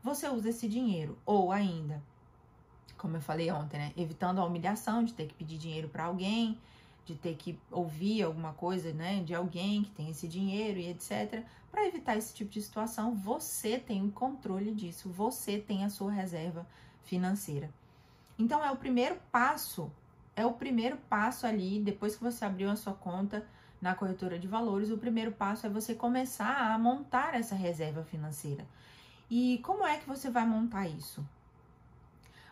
você 0.00 0.28
usa 0.28 0.50
esse 0.50 0.68
dinheiro. 0.68 1.18
Ou 1.26 1.50
ainda, 1.50 2.00
como 2.96 3.16
eu 3.16 3.20
falei 3.20 3.50
ontem, 3.50 3.78
né? 3.78 3.92
Evitando 3.96 4.40
a 4.40 4.44
humilhação 4.44 5.02
de 5.02 5.12
ter 5.12 5.26
que 5.26 5.34
pedir 5.34 5.58
dinheiro 5.58 5.88
para 5.88 6.04
alguém, 6.04 6.56
de 7.04 7.14
ter 7.14 7.34
que 7.36 7.58
ouvir 7.70 8.22
alguma 8.22 8.52
coisa, 8.52 8.92
né, 8.92 9.22
de 9.22 9.34
alguém 9.34 9.82
que 9.82 9.90
tem 9.90 10.10
esse 10.10 10.28
dinheiro 10.28 10.78
e 10.78 10.88
etc. 10.88 11.44
Para 11.70 11.86
evitar 11.86 12.16
esse 12.16 12.34
tipo 12.34 12.50
de 12.50 12.62
situação, 12.62 13.14
você 13.14 13.78
tem 13.78 14.04
o 14.06 14.12
controle 14.12 14.72
disso, 14.72 15.08
você 15.08 15.58
tem 15.58 15.84
a 15.84 15.90
sua 15.90 16.12
reserva 16.12 16.66
financeira. 17.02 17.70
Então 18.38 18.64
é 18.64 18.70
o 18.70 18.76
primeiro 18.76 19.16
passo, 19.30 19.90
é 20.36 20.44
o 20.44 20.52
primeiro 20.52 20.96
passo 21.08 21.46
ali, 21.46 21.80
depois 21.80 22.16
que 22.16 22.22
você 22.22 22.44
abriu 22.44 22.70
a 22.70 22.76
sua 22.76 22.94
conta 22.94 23.46
na 23.80 23.94
corretora 23.94 24.38
de 24.38 24.46
valores, 24.46 24.90
o 24.90 24.98
primeiro 24.98 25.32
passo 25.32 25.66
é 25.66 25.70
você 25.70 25.94
começar 25.94 26.72
a 26.72 26.78
montar 26.78 27.34
essa 27.34 27.54
reserva 27.54 28.04
financeira. 28.04 28.64
E 29.28 29.58
como 29.64 29.84
é 29.84 29.98
que 29.98 30.06
você 30.06 30.30
vai 30.30 30.46
montar 30.46 30.86
isso? 30.86 31.26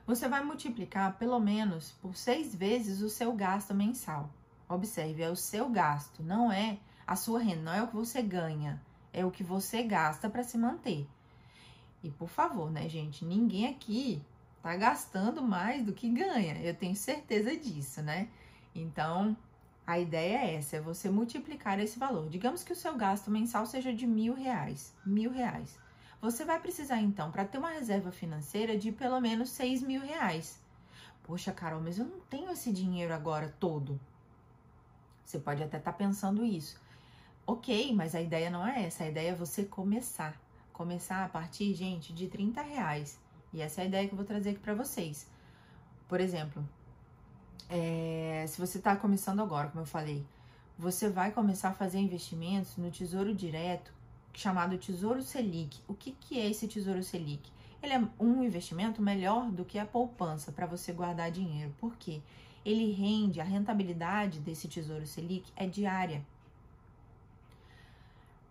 Você 0.06 0.28
vai 0.28 0.42
multiplicar 0.42 1.16
pelo 1.18 1.38
menos 1.38 1.92
por 2.02 2.16
seis 2.16 2.54
vezes 2.54 3.00
o 3.00 3.08
seu 3.08 3.32
gasto 3.32 3.72
mensal. 3.72 4.28
Observe, 4.70 5.20
é 5.20 5.28
o 5.28 5.34
seu 5.34 5.68
gasto, 5.68 6.22
não 6.22 6.52
é 6.52 6.78
a 7.04 7.16
sua 7.16 7.40
renda, 7.40 7.62
não 7.62 7.74
é 7.74 7.82
o 7.82 7.88
que 7.88 7.96
você 7.96 8.22
ganha, 8.22 8.80
é 9.12 9.26
o 9.26 9.30
que 9.32 9.42
você 9.42 9.82
gasta 9.82 10.30
para 10.30 10.44
se 10.44 10.56
manter. 10.56 11.08
E 12.04 12.08
por 12.08 12.28
favor, 12.28 12.70
né, 12.70 12.88
gente, 12.88 13.24
ninguém 13.24 13.66
aqui 13.66 14.22
tá 14.62 14.76
gastando 14.76 15.42
mais 15.42 15.84
do 15.84 15.92
que 15.92 16.08
ganha. 16.08 16.54
Eu 16.62 16.72
tenho 16.72 16.94
certeza 16.94 17.56
disso, 17.56 18.00
né? 18.00 18.28
Então, 18.72 19.36
a 19.84 19.98
ideia 19.98 20.38
é 20.38 20.54
essa, 20.54 20.76
é 20.76 20.80
você 20.80 21.10
multiplicar 21.10 21.80
esse 21.80 21.98
valor. 21.98 22.28
Digamos 22.28 22.62
que 22.62 22.72
o 22.72 22.76
seu 22.76 22.96
gasto 22.96 23.28
mensal 23.28 23.66
seja 23.66 23.92
de 23.92 24.06
mil 24.06 24.34
reais. 24.34 24.94
Mil 25.04 25.32
reais. 25.32 25.76
Você 26.22 26.44
vai 26.44 26.60
precisar, 26.60 27.00
então, 27.00 27.32
para 27.32 27.44
ter 27.44 27.58
uma 27.58 27.70
reserva 27.70 28.12
financeira 28.12 28.78
de 28.78 28.92
pelo 28.92 29.20
menos 29.20 29.50
seis 29.50 29.82
mil 29.82 30.00
reais. 30.00 30.60
Poxa, 31.24 31.50
Carol, 31.50 31.80
mas 31.80 31.98
eu 31.98 32.04
não 32.04 32.20
tenho 32.20 32.52
esse 32.52 32.72
dinheiro 32.72 33.12
agora 33.12 33.52
todo. 33.58 33.98
Você 35.30 35.38
pode 35.38 35.62
até 35.62 35.78
estar 35.78 35.92
tá 35.92 35.96
pensando 35.96 36.44
isso. 36.44 36.76
Ok, 37.46 37.94
mas 37.94 38.16
a 38.16 38.20
ideia 38.20 38.50
não 38.50 38.66
é 38.66 38.86
essa. 38.86 39.04
A 39.04 39.08
ideia 39.08 39.30
é 39.30 39.34
você 39.34 39.64
começar. 39.64 40.36
Começar 40.72 41.24
a 41.24 41.28
partir, 41.28 41.72
gente, 41.72 42.12
de 42.12 42.26
30 42.26 42.60
reais. 42.60 43.16
E 43.52 43.60
essa 43.60 43.80
é 43.80 43.84
a 43.84 43.86
ideia 43.86 44.08
que 44.08 44.12
eu 44.12 44.16
vou 44.16 44.26
trazer 44.26 44.50
aqui 44.50 44.58
para 44.58 44.74
vocês. 44.74 45.28
Por 46.08 46.20
exemplo, 46.20 46.68
é, 47.68 48.44
se 48.48 48.60
você 48.60 48.78
está 48.78 48.96
começando 48.96 49.40
agora, 49.40 49.68
como 49.68 49.82
eu 49.82 49.86
falei, 49.86 50.26
você 50.76 51.08
vai 51.08 51.30
começar 51.30 51.68
a 51.68 51.74
fazer 51.74 52.00
investimentos 52.00 52.76
no 52.76 52.90
Tesouro 52.90 53.32
Direto, 53.32 53.92
chamado 54.34 54.78
Tesouro 54.78 55.22
Selic. 55.22 55.80
O 55.86 55.94
que, 55.94 56.10
que 56.10 56.40
é 56.40 56.50
esse 56.50 56.66
Tesouro 56.66 57.04
Selic? 57.04 57.52
Ele 57.80 57.92
é 57.92 58.02
um 58.18 58.42
investimento 58.42 59.00
melhor 59.00 59.48
do 59.48 59.64
que 59.64 59.78
a 59.78 59.86
poupança 59.86 60.50
para 60.50 60.66
você 60.66 60.92
guardar 60.92 61.30
dinheiro. 61.30 61.72
Por 61.78 61.94
quê? 61.94 62.20
Ele 62.64 62.92
rende, 62.92 63.40
a 63.40 63.44
rentabilidade 63.44 64.40
desse 64.40 64.68
Tesouro 64.68 65.06
Selic 65.06 65.50
é 65.56 65.66
diária. 65.66 66.24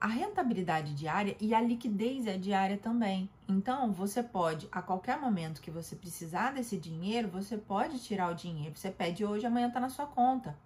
A 0.01 0.07
rentabilidade 0.07 0.95
diária 0.95 1.35
e 1.41 1.53
a 1.53 1.59
liquidez 1.59 2.25
é 2.25 2.37
diária 2.37 2.77
também. 2.77 3.29
Então, 3.47 3.91
você 3.91 4.23
pode, 4.23 4.67
a 4.71 4.81
qualquer 4.81 5.19
momento 5.19 5.61
que 5.61 5.69
você 5.69 5.95
precisar 5.95 6.53
desse 6.53 6.77
dinheiro, 6.77 7.27
você 7.27 7.57
pode 7.57 7.99
tirar 7.99 8.31
o 8.31 8.35
dinheiro. 8.35 8.77
Você 8.77 8.89
pede 8.89 9.25
hoje, 9.25 9.45
amanhã 9.45 9.67
está 9.67 9.79
na 9.79 9.89
sua 9.89 10.05
conta. 10.05 10.57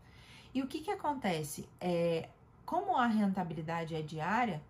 E 0.53 0.61
o 0.61 0.67
que, 0.67 0.81
que 0.81 0.91
acontece? 0.91 1.67
É, 1.81 2.29
como 2.63 2.95
a 2.95 3.07
rentabilidade 3.07 3.95
é 3.95 4.03
diária, 4.03 4.61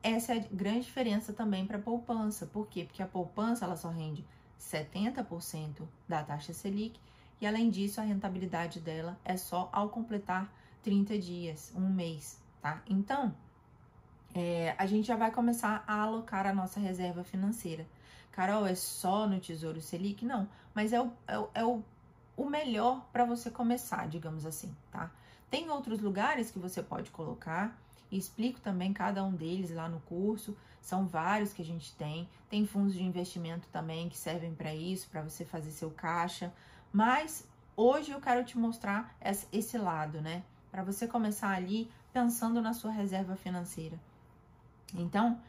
essa 0.00 0.32
é 0.32 0.38
a 0.38 0.44
grande 0.50 0.82
diferença 0.82 1.32
também 1.32 1.66
para 1.66 1.78
a 1.78 1.82
poupança. 1.82 2.46
Por 2.46 2.68
quê? 2.68 2.84
Porque 2.84 3.02
a 3.02 3.06
poupança 3.06 3.64
ela 3.64 3.76
só 3.76 3.88
rende 3.88 4.24
70% 4.60 5.82
da 6.08 6.22
taxa 6.22 6.52
Selic 6.52 7.00
e 7.42 7.46
além 7.46 7.68
disso, 7.70 8.00
a 8.00 8.04
rentabilidade 8.04 8.78
dela 8.78 9.18
é 9.24 9.36
só 9.36 9.68
ao 9.72 9.88
completar 9.88 10.48
30 10.84 11.18
dias, 11.18 11.72
um 11.74 11.92
mês, 11.92 12.40
tá? 12.60 12.80
Então, 12.86 13.34
é, 14.32 14.76
a 14.78 14.86
gente 14.86 15.08
já 15.08 15.16
vai 15.16 15.32
começar 15.32 15.82
a 15.84 16.02
alocar 16.02 16.46
a 16.46 16.54
nossa 16.54 16.78
reserva 16.78 17.24
financeira. 17.24 17.84
Carol, 18.30 18.64
é 18.64 18.76
só 18.76 19.26
no 19.26 19.40
Tesouro 19.40 19.80
Selic? 19.80 20.24
Não, 20.24 20.48
mas 20.72 20.92
é 20.92 21.00
o, 21.00 21.10
é 21.26 21.36
o, 21.36 21.48
é 21.52 21.64
o, 21.64 21.82
o 22.36 22.48
melhor 22.48 23.04
para 23.12 23.24
você 23.24 23.50
começar, 23.50 24.06
digamos 24.06 24.46
assim, 24.46 24.72
tá? 24.92 25.10
Tem 25.50 25.68
outros 25.68 26.00
lugares 26.00 26.48
que 26.48 26.60
você 26.60 26.80
pode 26.80 27.10
colocar, 27.10 27.76
explico 28.08 28.60
também 28.60 28.92
cada 28.92 29.24
um 29.24 29.32
deles 29.32 29.74
lá 29.74 29.88
no 29.88 29.98
curso. 30.02 30.56
São 30.80 31.08
vários 31.08 31.52
que 31.52 31.60
a 31.60 31.64
gente 31.64 31.92
tem. 31.94 32.28
Tem 32.48 32.64
fundos 32.64 32.94
de 32.94 33.02
investimento 33.02 33.66
também 33.72 34.08
que 34.08 34.16
servem 34.16 34.54
para 34.54 34.72
isso, 34.72 35.08
para 35.08 35.22
você 35.22 35.44
fazer 35.44 35.72
seu 35.72 35.90
caixa. 35.90 36.52
Mas 36.92 37.46
hoje 37.76 38.12
eu 38.12 38.20
quero 38.20 38.44
te 38.44 38.58
mostrar 38.58 39.16
esse 39.50 39.78
lado, 39.78 40.20
né? 40.20 40.42
Para 40.70 40.82
você 40.82 41.06
começar 41.06 41.50
ali 41.50 41.90
pensando 42.12 42.60
na 42.60 42.74
sua 42.74 42.90
reserva 42.90 43.34
financeira. 43.34 43.98
Então, 44.94 45.40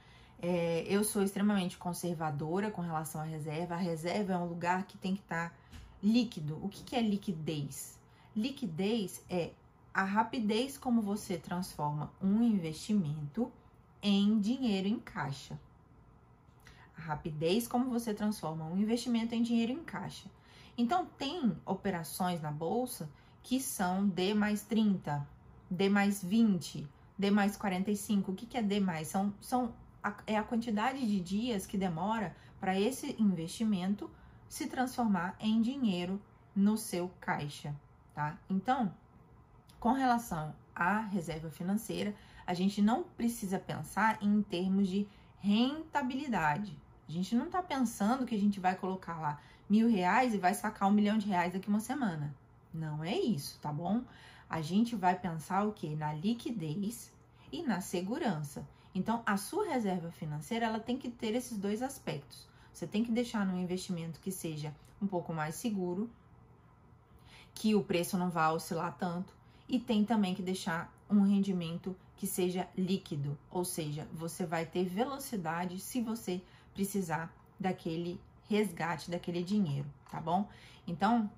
é, 0.42 0.86
eu 0.88 1.04
sou 1.04 1.22
extremamente 1.22 1.78
conservadora 1.78 2.72
com 2.72 2.82
relação 2.82 3.22
à 3.22 3.24
reserva. 3.26 3.76
A 3.76 3.78
reserva 3.78 4.34
é 4.34 4.38
um 4.38 4.46
lugar 4.46 4.84
que 4.84 4.98
tem 4.98 5.16
que 5.16 5.22
estar 5.22 5.50
tá 5.50 5.56
líquido. 6.02 6.60
O 6.64 6.70
que, 6.70 6.84
que 6.84 6.96
é 6.96 7.02
liquidez? 7.02 8.00
Liquidez 8.36 9.24
é 9.30 9.52
a 9.94 10.04
rapidez 10.04 10.78
como 10.78 11.02
você 11.02 11.38
transforma 11.38 12.12
um 12.22 12.42
investimento 12.42 13.52
em 14.02 14.40
dinheiro 14.40 14.88
em 14.88 15.00
caixa. 15.00 15.60
A 16.98 17.02
rapidez 17.02 17.68
como 17.68 17.90
você 17.90 18.14
transforma 18.14 18.66
um 18.66 18.78
investimento 18.78 19.36
em 19.36 19.42
dinheiro 19.42 19.72
em 19.72 19.84
caixa. 19.84 20.30
Então, 20.78 21.06
tem 21.18 21.56
operações 21.66 22.42
na 22.42 22.52
bolsa 22.52 23.10
que 23.42 23.60
são 23.60 24.08
D 24.08 24.34
mais 24.34 24.64
30, 24.64 25.28
D 25.70 25.90
mais 25.90 26.24
20, 26.24 26.88
D 27.18 27.30
mais 27.30 27.56
45. 27.58 28.32
O 28.32 28.36
que, 28.36 28.46
que 28.46 28.58
é 28.58 28.62
D 28.62 28.80
mais? 28.80 29.08
São, 29.08 29.34
são 29.40 29.74
a, 30.04 30.16
é 30.26 30.38
a 30.38 30.44
quantidade 30.44 31.06
de 31.06 31.20
dias 31.20 31.66
que 31.66 31.78
demora 31.78 32.36
para 32.60 32.80
esse 32.80 33.16
investimento 33.22 34.10
se 34.48 34.68
transformar 34.68 35.36
em 35.40 35.62
dinheiro 35.62 36.22
no 36.56 36.78
seu 36.78 37.12
caixa, 37.20 37.76
tá? 38.14 38.38
Então, 38.50 38.94
com 39.80 39.92
relação 39.92 40.56
à 40.76 41.00
reserva 41.00 41.50
financeira, 41.50 42.16
a 42.46 42.54
gente 42.54 42.82
não 42.82 43.04
precisa 43.04 43.58
pensar 43.58 44.18
em 44.22 44.42
termos 44.42 44.88
de 44.88 45.08
rentabilidade. 45.40 46.78
A 47.13 47.15
gente 47.15 47.36
não 47.36 47.45
está 47.45 47.62
pensando 47.62 48.26
que 48.26 48.34
a 48.34 48.39
gente 48.39 48.60
vai 48.60 48.76
colocar 48.76 49.19
lá 49.19 49.39
mil 49.69 49.88
reais 49.88 50.34
e 50.34 50.39
vai 50.39 50.56
sacar 50.56 50.89
um 50.89 50.91
milhão 50.91 51.15
de 51.15 51.28
reais 51.28 51.54
daqui 51.54 51.67
uma 51.67 51.80
semana. 51.80 52.36
Não 52.73 53.04
é 53.04 53.15
isso, 53.15 53.60
tá 53.60 53.71
bom? 53.71 54.02
A 54.49 54.62
gente 54.62 54.95
vai 54.95 55.15
pensar 55.15 55.63
o 55.63 55.73
que? 55.73 55.95
Na 55.95 56.12
liquidez 56.12 57.12
e 57.52 57.62
na 57.62 57.82
segurança. 57.82 58.67
Então, 58.95 59.21
a 59.28 59.38
sua 59.38 59.67
reserva 59.67 60.10
financeira 60.10 60.65
ela 60.65 60.80
tem 60.80 60.97
que 60.97 61.08
ter 61.08 61.36
esses 61.36 61.56
dois 61.56 61.84
aspectos. 61.84 62.47
Você 62.73 62.88
tem 62.88 63.04
que 63.04 63.12
deixar 63.12 63.45
num 63.45 63.62
investimento 63.62 64.19
que 64.19 64.32
seja 64.32 64.73
um 64.99 65.06
pouco 65.06 65.32
mais 65.32 65.54
seguro, 65.54 66.10
que 67.54 67.76
o 67.76 67.84
preço 67.84 68.17
não 68.17 68.32
vá 68.32 68.52
oscilar 68.52 68.97
tanto, 68.97 69.36
e 69.69 69.80
tem 69.80 70.04
também 70.04 70.34
que 70.34 70.41
deixar 70.41 70.91
um 71.08 71.21
rendimento 71.21 71.95
que 72.17 72.26
seja 72.26 72.67
líquido, 72.76 73.38
ou 73.52 73.63
seja, 73.63 74.08
você 74.12 74.47
vai 74.47 74.65
ter 74.65 74.86
velocidade 74.86 75.80
se 75.80 76.02
você 76.02 76.41
precisar 76.74 77.34
daquele 77.60 78.20
resgate 78.50 79.10
daquele 79.10 79.44
dinheiro, 79.44 79.88
tá 80.12 80.20
bom? 80.20 80.48
Então, 80.86 81.30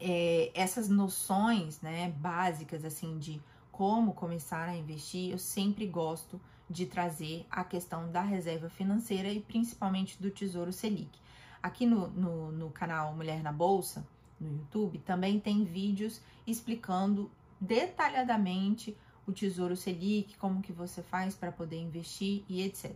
é, 0.00 0.50
essas 0.54 0.88
noções, 0.88 1.80
né, 1.80 2.10
básicas, 2.18 2.84
assim, 2.84 3.18
de 3.18 3.40
como 3.70 4.14
começar 4.14 4.68
a 4.68 4.76
investir, 4.76 5.30
eu 5.30 5.38
sempre 5.38 5.86
gosto 5.86 6.40
de 6.68 6.86
trazer 6.86 7.46
a 7.50 7.62
questão 7.62 8.10
da 8.10 8.22
reserva 8.22 8.68
financeira 8.68 9.28
e 9.28 9.40
principalmente 9.40 10.20
do 10.20 10.30
Tesouro 10.30 10.72
Selic. 10.72 11.18
Aqui 11.62 11.86
no, 11.86 12.08
no, 12.08 12.52
no 12.52 12.70
canal 12.70 13.14
Mulher 13.14 13.42
na 13.42 13.52
Bolsa, 13.52 14.06
no 14.40 14.50
YouTube, 14.50 14.98
também 14.98 15.38
tem 15.38 15.64
vídeos 15.64 16.20
explicando 16.46 17.30
detalhadamente 17.60 18.96
o 19.26 19.32
Tesouro 19.32 19.76
Selic, 19.76 20.36
como 20.38 20.62
que 20.62 20.72
você 20.72 21.02
faz 21.02 21.34
para 21.34 21.52
poder 21.52 21.78
investir 21.78 22.44
e 22.48 22.62
etc. 22.62 22.94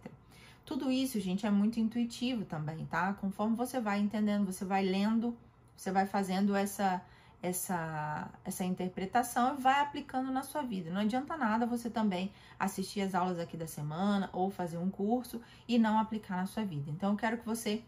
Tudo 0.65 0.91
isso, 0.91 1.19
gente, 1.21 1.47
é 1.47 1.51
muito 1.51 1.81
intuitivo 1.81 2.45
também, 2.45 2.87
tá? 2.87 3.13
Conforme 3.15 3.57
você 3.57 3.81
vai 3.81 3.99
entendendo, 3.99 4.47
você 4.47 4.65
vai 4.65 4.85
lendo, 4.85 5.37
você 5.77 5.91
vai 5.91 6.07
fazendo 6.07 6.55
essa 6.55 7.03
essa, 7.43 8.29
essa 8.45 8.65
interpretação 8.65 9.55
e 9.55 9.61
vai 9.63 9.81
aplicando 9.81 10.31
na 10.31 10.43
sua 10.43 10.63
vida. 10.63 10.91
Não 10.91 11.01
adianta 11.01 11.37
nada 11.37 11.67
você 11.67 11.89
também 11.89 12.31
assistir 12.59 13.01
as 13.01 13.15
aulas 13.15 13.39
aqui 13.39 13.57
da 13.57 13.67
semana 13.67 14.29
ou 14.33 14.51
fazer 14.51 14.77
um 14.77 14.91
curso 14.91 15.41
e 15.67 15.79
não 15.79 15.99
aplicar 15.99 16.37
na 16.37 16.47
sua 16.47 16.65
vida. 16.65 16.91
Então, 16.91 17.13
eu 17.13 17.17
quero 17.17 17.39
que 17.39 17.47
você 17.47 17.83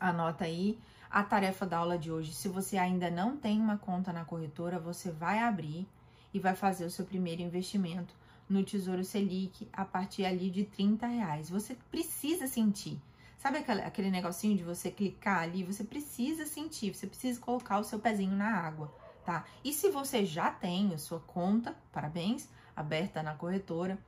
anota 0.00 0.44
aí 0.44 0.78
a 1.08 1.22
tarefa 1.22 1.64
da 1.64 1.78
aula 1.78 1.96
de 1.96 2.10
hoje. 2.10 2.34
Se 2.34 2.48
você 2.48 2.76
ainda 2.76 3.10
não 3.10 3.36
tem 3.36 3.60
uma 3.60 3.78
conta 3.78 4.12
na 4.12 4.24
corretora, 4.24 4.78
você 4.78 5.10
vai 5.10 5.38
abrir 5.38 5.86
e 6.34 6.40
vai 6.40 6.54
fazer 6.54 6.84
o 6.84 6.90
seu 6.90 7.04
primeiro 7.04 7.42
investimento 7.42 8.14
no 8.48 8.62
Tesouro 8.62 9.04
Selic 9.04 9.68
a 9.72 9.84
partir 9.84 10.24
ali 10.24 10.50
de 10.50 10.64
30 10.64 11.06
reais. 11.06 11.50
Você 11.50 11.76
precisa 11.90 12.46
sentir 12.46 13.00
Sabe 13.46 13.58
aquele, 13.58 14.10
negocinho 14.10 14.56
de 14.56 14.64
você 14.64 14.90
clicar 14.90 15.42
ali? 15.42 15.62
Você 15.62 15.84
precisa 15.84 16.44
sentir, 16.46 16.92
você 16.92 17.06
precisa 17.06 17.38
colocar 17.38 17.78
o 17.78 17.84
seu 17.84 17.98
pezinho 17.98 18.34
na 18.34 18.50
água, 18.50 18.92
tá? 19.24 19.44
E 19.62 19.72
se 19.72 19.88
você 19.88 20.26
já 20.26 20.50
tem 20.50 20.92
a 20.92 20.98
sua 20.98 21.20
conta, 21.20 21.76
parabéns, 21.92 22.48
aberta 22.74 23.22
na 23.22 23.34
corretora, 23.34 23.98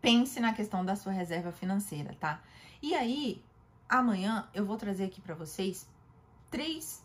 pense 0.00 0.40
na 0.40 0.52
questão 0.52 0.84
da 0.84 0.96
sua 0.96 1.12
reserva 1.12 1.52
financeira, 1.52 2.16
tá? 2.18 2.42
E 2.82 2.96
aí, 2.96 3.40
amanhã 3.88 4.48
eu 4.52 4.66
vou 4.66 4.76
trazer 4.76 5.04
aqui 5.04 5.20
para 5.20 5.36
vocês 5.36 5.86
três, 6.50 7.00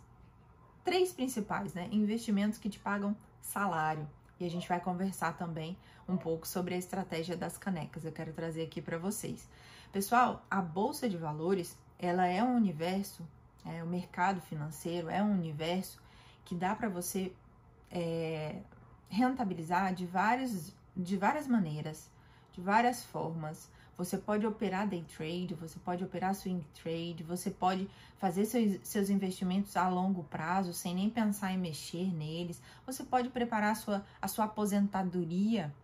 três 0.83 1.13
principais, 1.13 1.71
né? 1.73 1.87
Investimentos 1.91 2.57
que 2.57 2.67
te 2.67 2.79
pagam 2.79 3.15
salário. 3.41 4.09
E 4.39 4.45
a 4.45 4.49
gente 4.49 4.67
vai 4.67 4.79
conversar 4.79 5.37
também 5.37 5.77
um 6.07 6.15
pouco 6.15 6.47
sobre 6.47 6.73
a 6.73 6.77
estratégia 6.77 7.35
das 7.35 7.57
canecas. 7.57 8.05
Eu 8.05 8.11
quero 8.11 8.31
trazer 8.33 8.63
aqui 8.63 8.81
para 8.81 8.97
vocês. 8.97 9.47
Pessoal, 9.91 10.45
a 10.49 10.61
bolsa 10.61 11.09
de 11.09 11.17
valores, 11.17 11.77
ela 11.97 12.25
é 12.25 12.43
um 12.43 12.55
universo, 12.55 13.27
é, 13.65 13.83
o 13.83 13.87
mercado 13.87 14.39
financeiro 14.41 15.09
é 15.09 15.21
um 15.21 15.31
universo 15.31 15.99
que 16.45 16.55
dá 16.55 16.75
para 16.75 16.87
você 16.87 17.33
é, 17.91 18.61
rentabilizar 19.09 19.93
de 19.93 20.05
várias, 20.05 20.73
de 20.95 21.17
várias 21.17 21.47
maneiras, 21.47 22.09
de 22.53 22.61
várias 22.61 23.03
formas. 23.03 23.69
Você 23.99 24.17
pode 24.17 24.47
operar 24.47 24.87
day 24.87 25.03
trade, 25.17 25.53
você 25.55 25.77
pode 25.77 26.05
operar 26.05 26.33
swing 26.33 26.65
trade, 26.73 27.21
você 27.21 27.51
pode 27.51 27.85
fazer 28.17 28.45
seus, 28.45 28.79
seus 28.81 29.09
investimentos 29.09 29.75
a 29.75 29.89
longo 29.89 30.23
prazo 30.23 30.73
sem 30.73 30.95
nem 30.95 31.09
pensar 31.09 31.51
em 31.51 31.57
mexer 31.57 32.13
neles. 32.13 32.61
Você 32.85 33.03
pode 33.03 33.27
preparar 33.27 33.73
a 33.73 33.75
sua, 33.75 34.05
a 34.21 34.27
sua 34.29 34.45
aposentadoria 34.45 35.75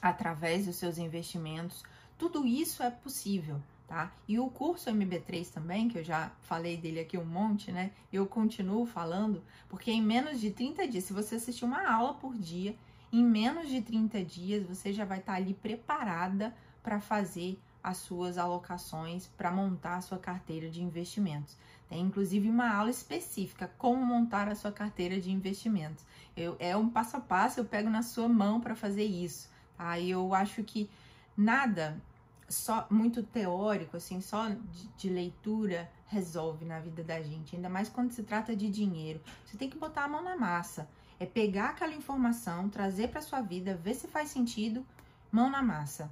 através 0.00 0.66
dos 0.66 0.76
seus 0.76 0.96
investimentos. 0.96 1.82
Tudo 2.16 2.46
isso 2.46 2.84
é 2.84 2.90
possível, 2.92 3.60
tá? 3.88 4.12
E 4.28 4.38
o 4.38 4.48
curso 4.48 4.88
MB3 4.88 5.50
também, 5.50 5.88
que 5.88 5.98
eu 5.98 6.04
já 6.04 6.30
falei 6.42 6.76
dele 6.76 7.00
aqui 7.00 7.18
um 7.18 7.24
monte, 7.24 7.72
né? 7.72 7.90
Eu 8.12 8.28
continuo 8.28 8.86
falando, 8.86 9.42
porque 9.68 9.90
em 9.90 10.00
menos 10.00 10.38
de 10.38 10.52
30 10.52 10.86
dias, 10.86 11.02
se 11.02 11.12
você 11.12 11.34
assistir 11.34 11.64
uma 11.64 11.84
aula 11.84 12.14
por 12.14 12.32
dia, 12.36 12.76
em 13.12 13.24
menos 13.24 13.68
de 13.68 13.82
30 13.82 14.22
dias 14.22 14.64
você 14.64 14.92
já 14.92 15.04
vai 15.04 15.18
estar 15.18 15.32
tá 15.32 15.38
ali 15.38 15.52
preparada 15.52 16.54
para 16.84 17.00
fazer 17.00 17.58
as 17.82 17.96
suas 17.96 18.38
alocações, 18.38 19.26
para 19.26 19.50
montar 19.50 19.96
a 19.96 20.00
sua 20.00 20.18
carteira 20.18 20.70
de 20.70 20.82
investimentos. 20.82 21.56
Tem 21.88 22.00
inclusive 22.00 22.48
uma 22.48 22.70
aula 22.70 22.90
específica 22.90 23.70
como 23.76 24.04
montar 24.04 24.48
a 24.48 24.54
sua 24.54 24.70
carteira 24.70 25.20
de 25.20 25.30
investimentos. 25.32 26.04
Eu, 26.36 26.56
é 26.58 26.76
um 26.76 26.88
passo 26.88 27.16
a 27.16 27.20
passo, 27.20 27.60
eu 27.60 27.64
pego 27.64 27.90
na 27.90 28.02
sua 28.02 28.28
mão 28.28 28.60
para 28.60 28.76
fazer 28.76 29.04
isso. 29.04 29.50
Tá? 29.76 29.98
E 29.98 30.10
eu 30.10 30.34
acho 30.34 30.62
que 30.62 30.88
nada 31.36 32.00
só 32.48 32.86
muito 32.90 33.22
teórico, 33.22 33.96
assim, 33.96 34.20
só 34.20 34.48
de, 34.48 34.88
de, 34.96 35.08
leitura 35.08 35.90
resolve 36.06 36.64
na 36.64 36.78
vida 36.78 37.02
da 37.02 37.20
gente, 37.20 37.56
ainda 37.56 37.68
mais 37.68 37.88
quando 37.88 38.12
se 38.12 38.22
trata 38.22 38.54
de 38.54 38.70
dinheiro. 38.70 39.20
Você 39.44 39.56
tem 39.56 39.68
que 39.68 39.78
botar 39.78 40.04
a 40.04 40.08
mão 40.08 40.22
na 40.22 40.36
massa. 40.36 40.88
É 41.18 41.26
pegar 41.26 41.70
aquela 41.70 41.94
informação, 41.94 42.68
trazer 42.68 43.08
para 43.08 43.22
sua 43.22 43.40
vida, 43.40 43.74
ver 43.76 43.94
se 43.94 44.08
faz 44.08 44.30
sentido, 44.30 44.84
mão 45.30 45.48
na 45.48 45.62
massa. 45.62 46.10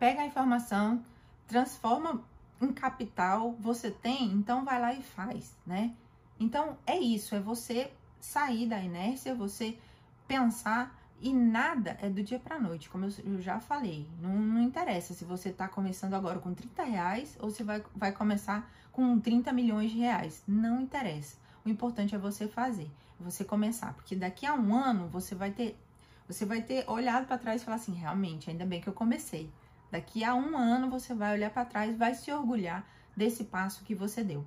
Pega 0.00 0.22
a 0.22 0.26
informação, 0.26 1.04
transforma 1.46 2.24
em 2.58 2.72
capital, 2.72 3.52
você 3.60 3.90
tem, 3.90 4.32
então 4.32 4.64
vai 4.64 4.80
lá 4.80 4.94
e 4.94 5.02
faz, 5.02 5.54
né? 5.66 5.94
Então 6.40 6.78
é 6.86 6.98
isso, 6.98 7.34
é 7.34 7.38
você 7.38 7.92
sair 8.18 8.66
da 8.66 8.80
inércia, 8.80 9.34
você 9.34 9.78
pensar 10.26 10.98
e 11.20 11.34
nada 11.34 11.98
é 12.00 12.08
do 12.08 12.22
dia 12.22 12.38
para 12.38 12.58
noite, 12.58 12.88
como 12.88 13.04
eu, 13.04 13.42
já 13.42 13.60
falei. 13.60 14.08
Não, 14.22 14.30
não, 14.30 14.62
interessa 14.62 15.12
se 15.12 15.22
você 15.22 15.50
está 15.50 15.68
começando 15.68 16.14
agora 16.14 16.38
com 16.38 16.54
30 16.54 16.82
reais 16.82 17.36
ou 17.38 17.50
se 17.50 17.62
vai, 17.62 17.84
vai 17.94 18.10
começar 18.10 18.72
com 18.90 19.20
30 19.20 19.52
milhões 19.52 19.90
de 19.90 19.98
reais. 19.98 20.42
Não 20.48 20.80
interessa. 20.80 21.36
O 21.62 21.68
importante 21.68 22.14
é 22.14 22.18
você 22.18 22.48
fazer, 22.48 22.90
você 23.18 23.44
começar. 23.44 23.92
Porque 23.92 24.16
daqui 24.16 24.46
a 24.46 24.54
um 24.54 24.74
ano 24.74 25.08
você 25.08 25.34
vai 25.34 25.50
ter. 25.50 25.78
Você 26.26 26.46
vai 26.46 26.62
ter 26.62 26.88
olhado 26.88 27.26
para 27.26 27.36
trás 27.36 27.60
e 27.60 27.64
falar 27.66 27.76
assim, 27.76 27.92
realmente, 27.92 28.48
ainda 28.48 28.64
bem 28.64 28.80
que 28.80 28.88
eu 28.88 28.94
comecei. 28.94 29.50
Daqui 29.90 30.24
a 30.24 30.34
um 30.34 30.56
ano 30.56 30.88
você 30.88 31.14
vai 31.14 31.34
olhar 31.34 31.50
para 31.50 31.64
trás 31.64 31.96
vai 31.96 32.14
se 32.14 32.32
orgulhar 32.32 32.86
desse 33.16 33.44
passo 33.44 33.84
que 33.84 33.94
você 33.94 34.22
deu, 34.22 34.44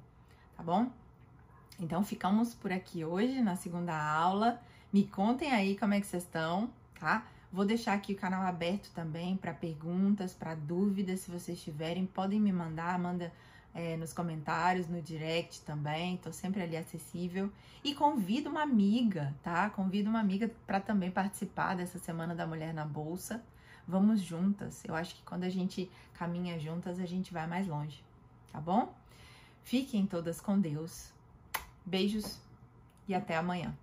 tá 0.56 0.64
bom? 0.64 0.90
Então 1.80 2.04
ficamos 2.04 2.54
por 2.54 2.72
aqui 2.72 3.04
hoje 3.04 3.42
na 3.42 3.56
segunda 3.56 3.96
aula. 3.96 4.62
Me 4.92 5.06
contem 5.06 5.52
aí 5.52 5.78
como 5.78 5.94
é 5.94 6.00
que 6.00 6.08
vocês 6.08 6.24
estão, 6.24 6.70
tá? 7.00 7.26
Vou 7.52 7.66
deixar 7.66 7.94
aqui 7.94 8.14
o 8.14 8.18
canal 8.18 8.44
aberto 8.44 8.92
também 8.96 9.38
para 9.38 9.54
perguntas, 9.54 10.34
para 10.34 10.56
dúvidas, 10.56 11.20
se 11.20 11.30
vocês 11.30 11.62
tiverem, 11.62 12.06
podem 12.06 12.40
me 12.40 12.52
mandar, 12.52 12.98
manda 12.98 13.32
é, 13.74 13.98
nos 13.98 14.14
comentários, 14.14 14.88
no 14.88 15.02
direct 15.02 15.62
também, 15.62 16.18
tô 16.18 16.32
sempre 16.32 16.62
ali 16.62 16.78
acessível. 16.78 17.52
E 17.84 17.94
convido 17.94 18.50
uma 18.50 18.62
amiga, 18.62 19.34
tá? 19.44 19.70
Convido 19.70 20.10
uma 20.10 20.20
amiga 20.20 20.50
para 20.66 20.80
também 20.80 21.12
participar 21.12 21.76
dessa 21.76 22.00
Semana 22.00 22.34
da 22.34 22.48
Mulher 22.48 22.74
na 22.74 22.86
Bolsa. 22.86 23.44
Vamos 23.88 24.22
juntas. 24.22 24.84
Eu 24.86 24.96
acho 24.96 25.16
que 25.16 25.22
quando 25.24 25.44
a 25.44 25.50
gente 25.50 25.90
caminha 26.14 26.60
juntas, 26.60 27.00
a 27.00 27.06
gente 27.06 27.34
vai 27.34 27.48
mais 27.48 27.68
longe, 27.68 28.04
tá 28.52 28.60
bom? 28.60 28.94
Fiquem 29.64 30.06
todas 30.06 30.40
com 30.40 30.60
Deus. 30.60 31.12
Beijos 31.86 32.40
e 33.08 33.14
até 33.14 33.36
amanhã. 33.36 33.76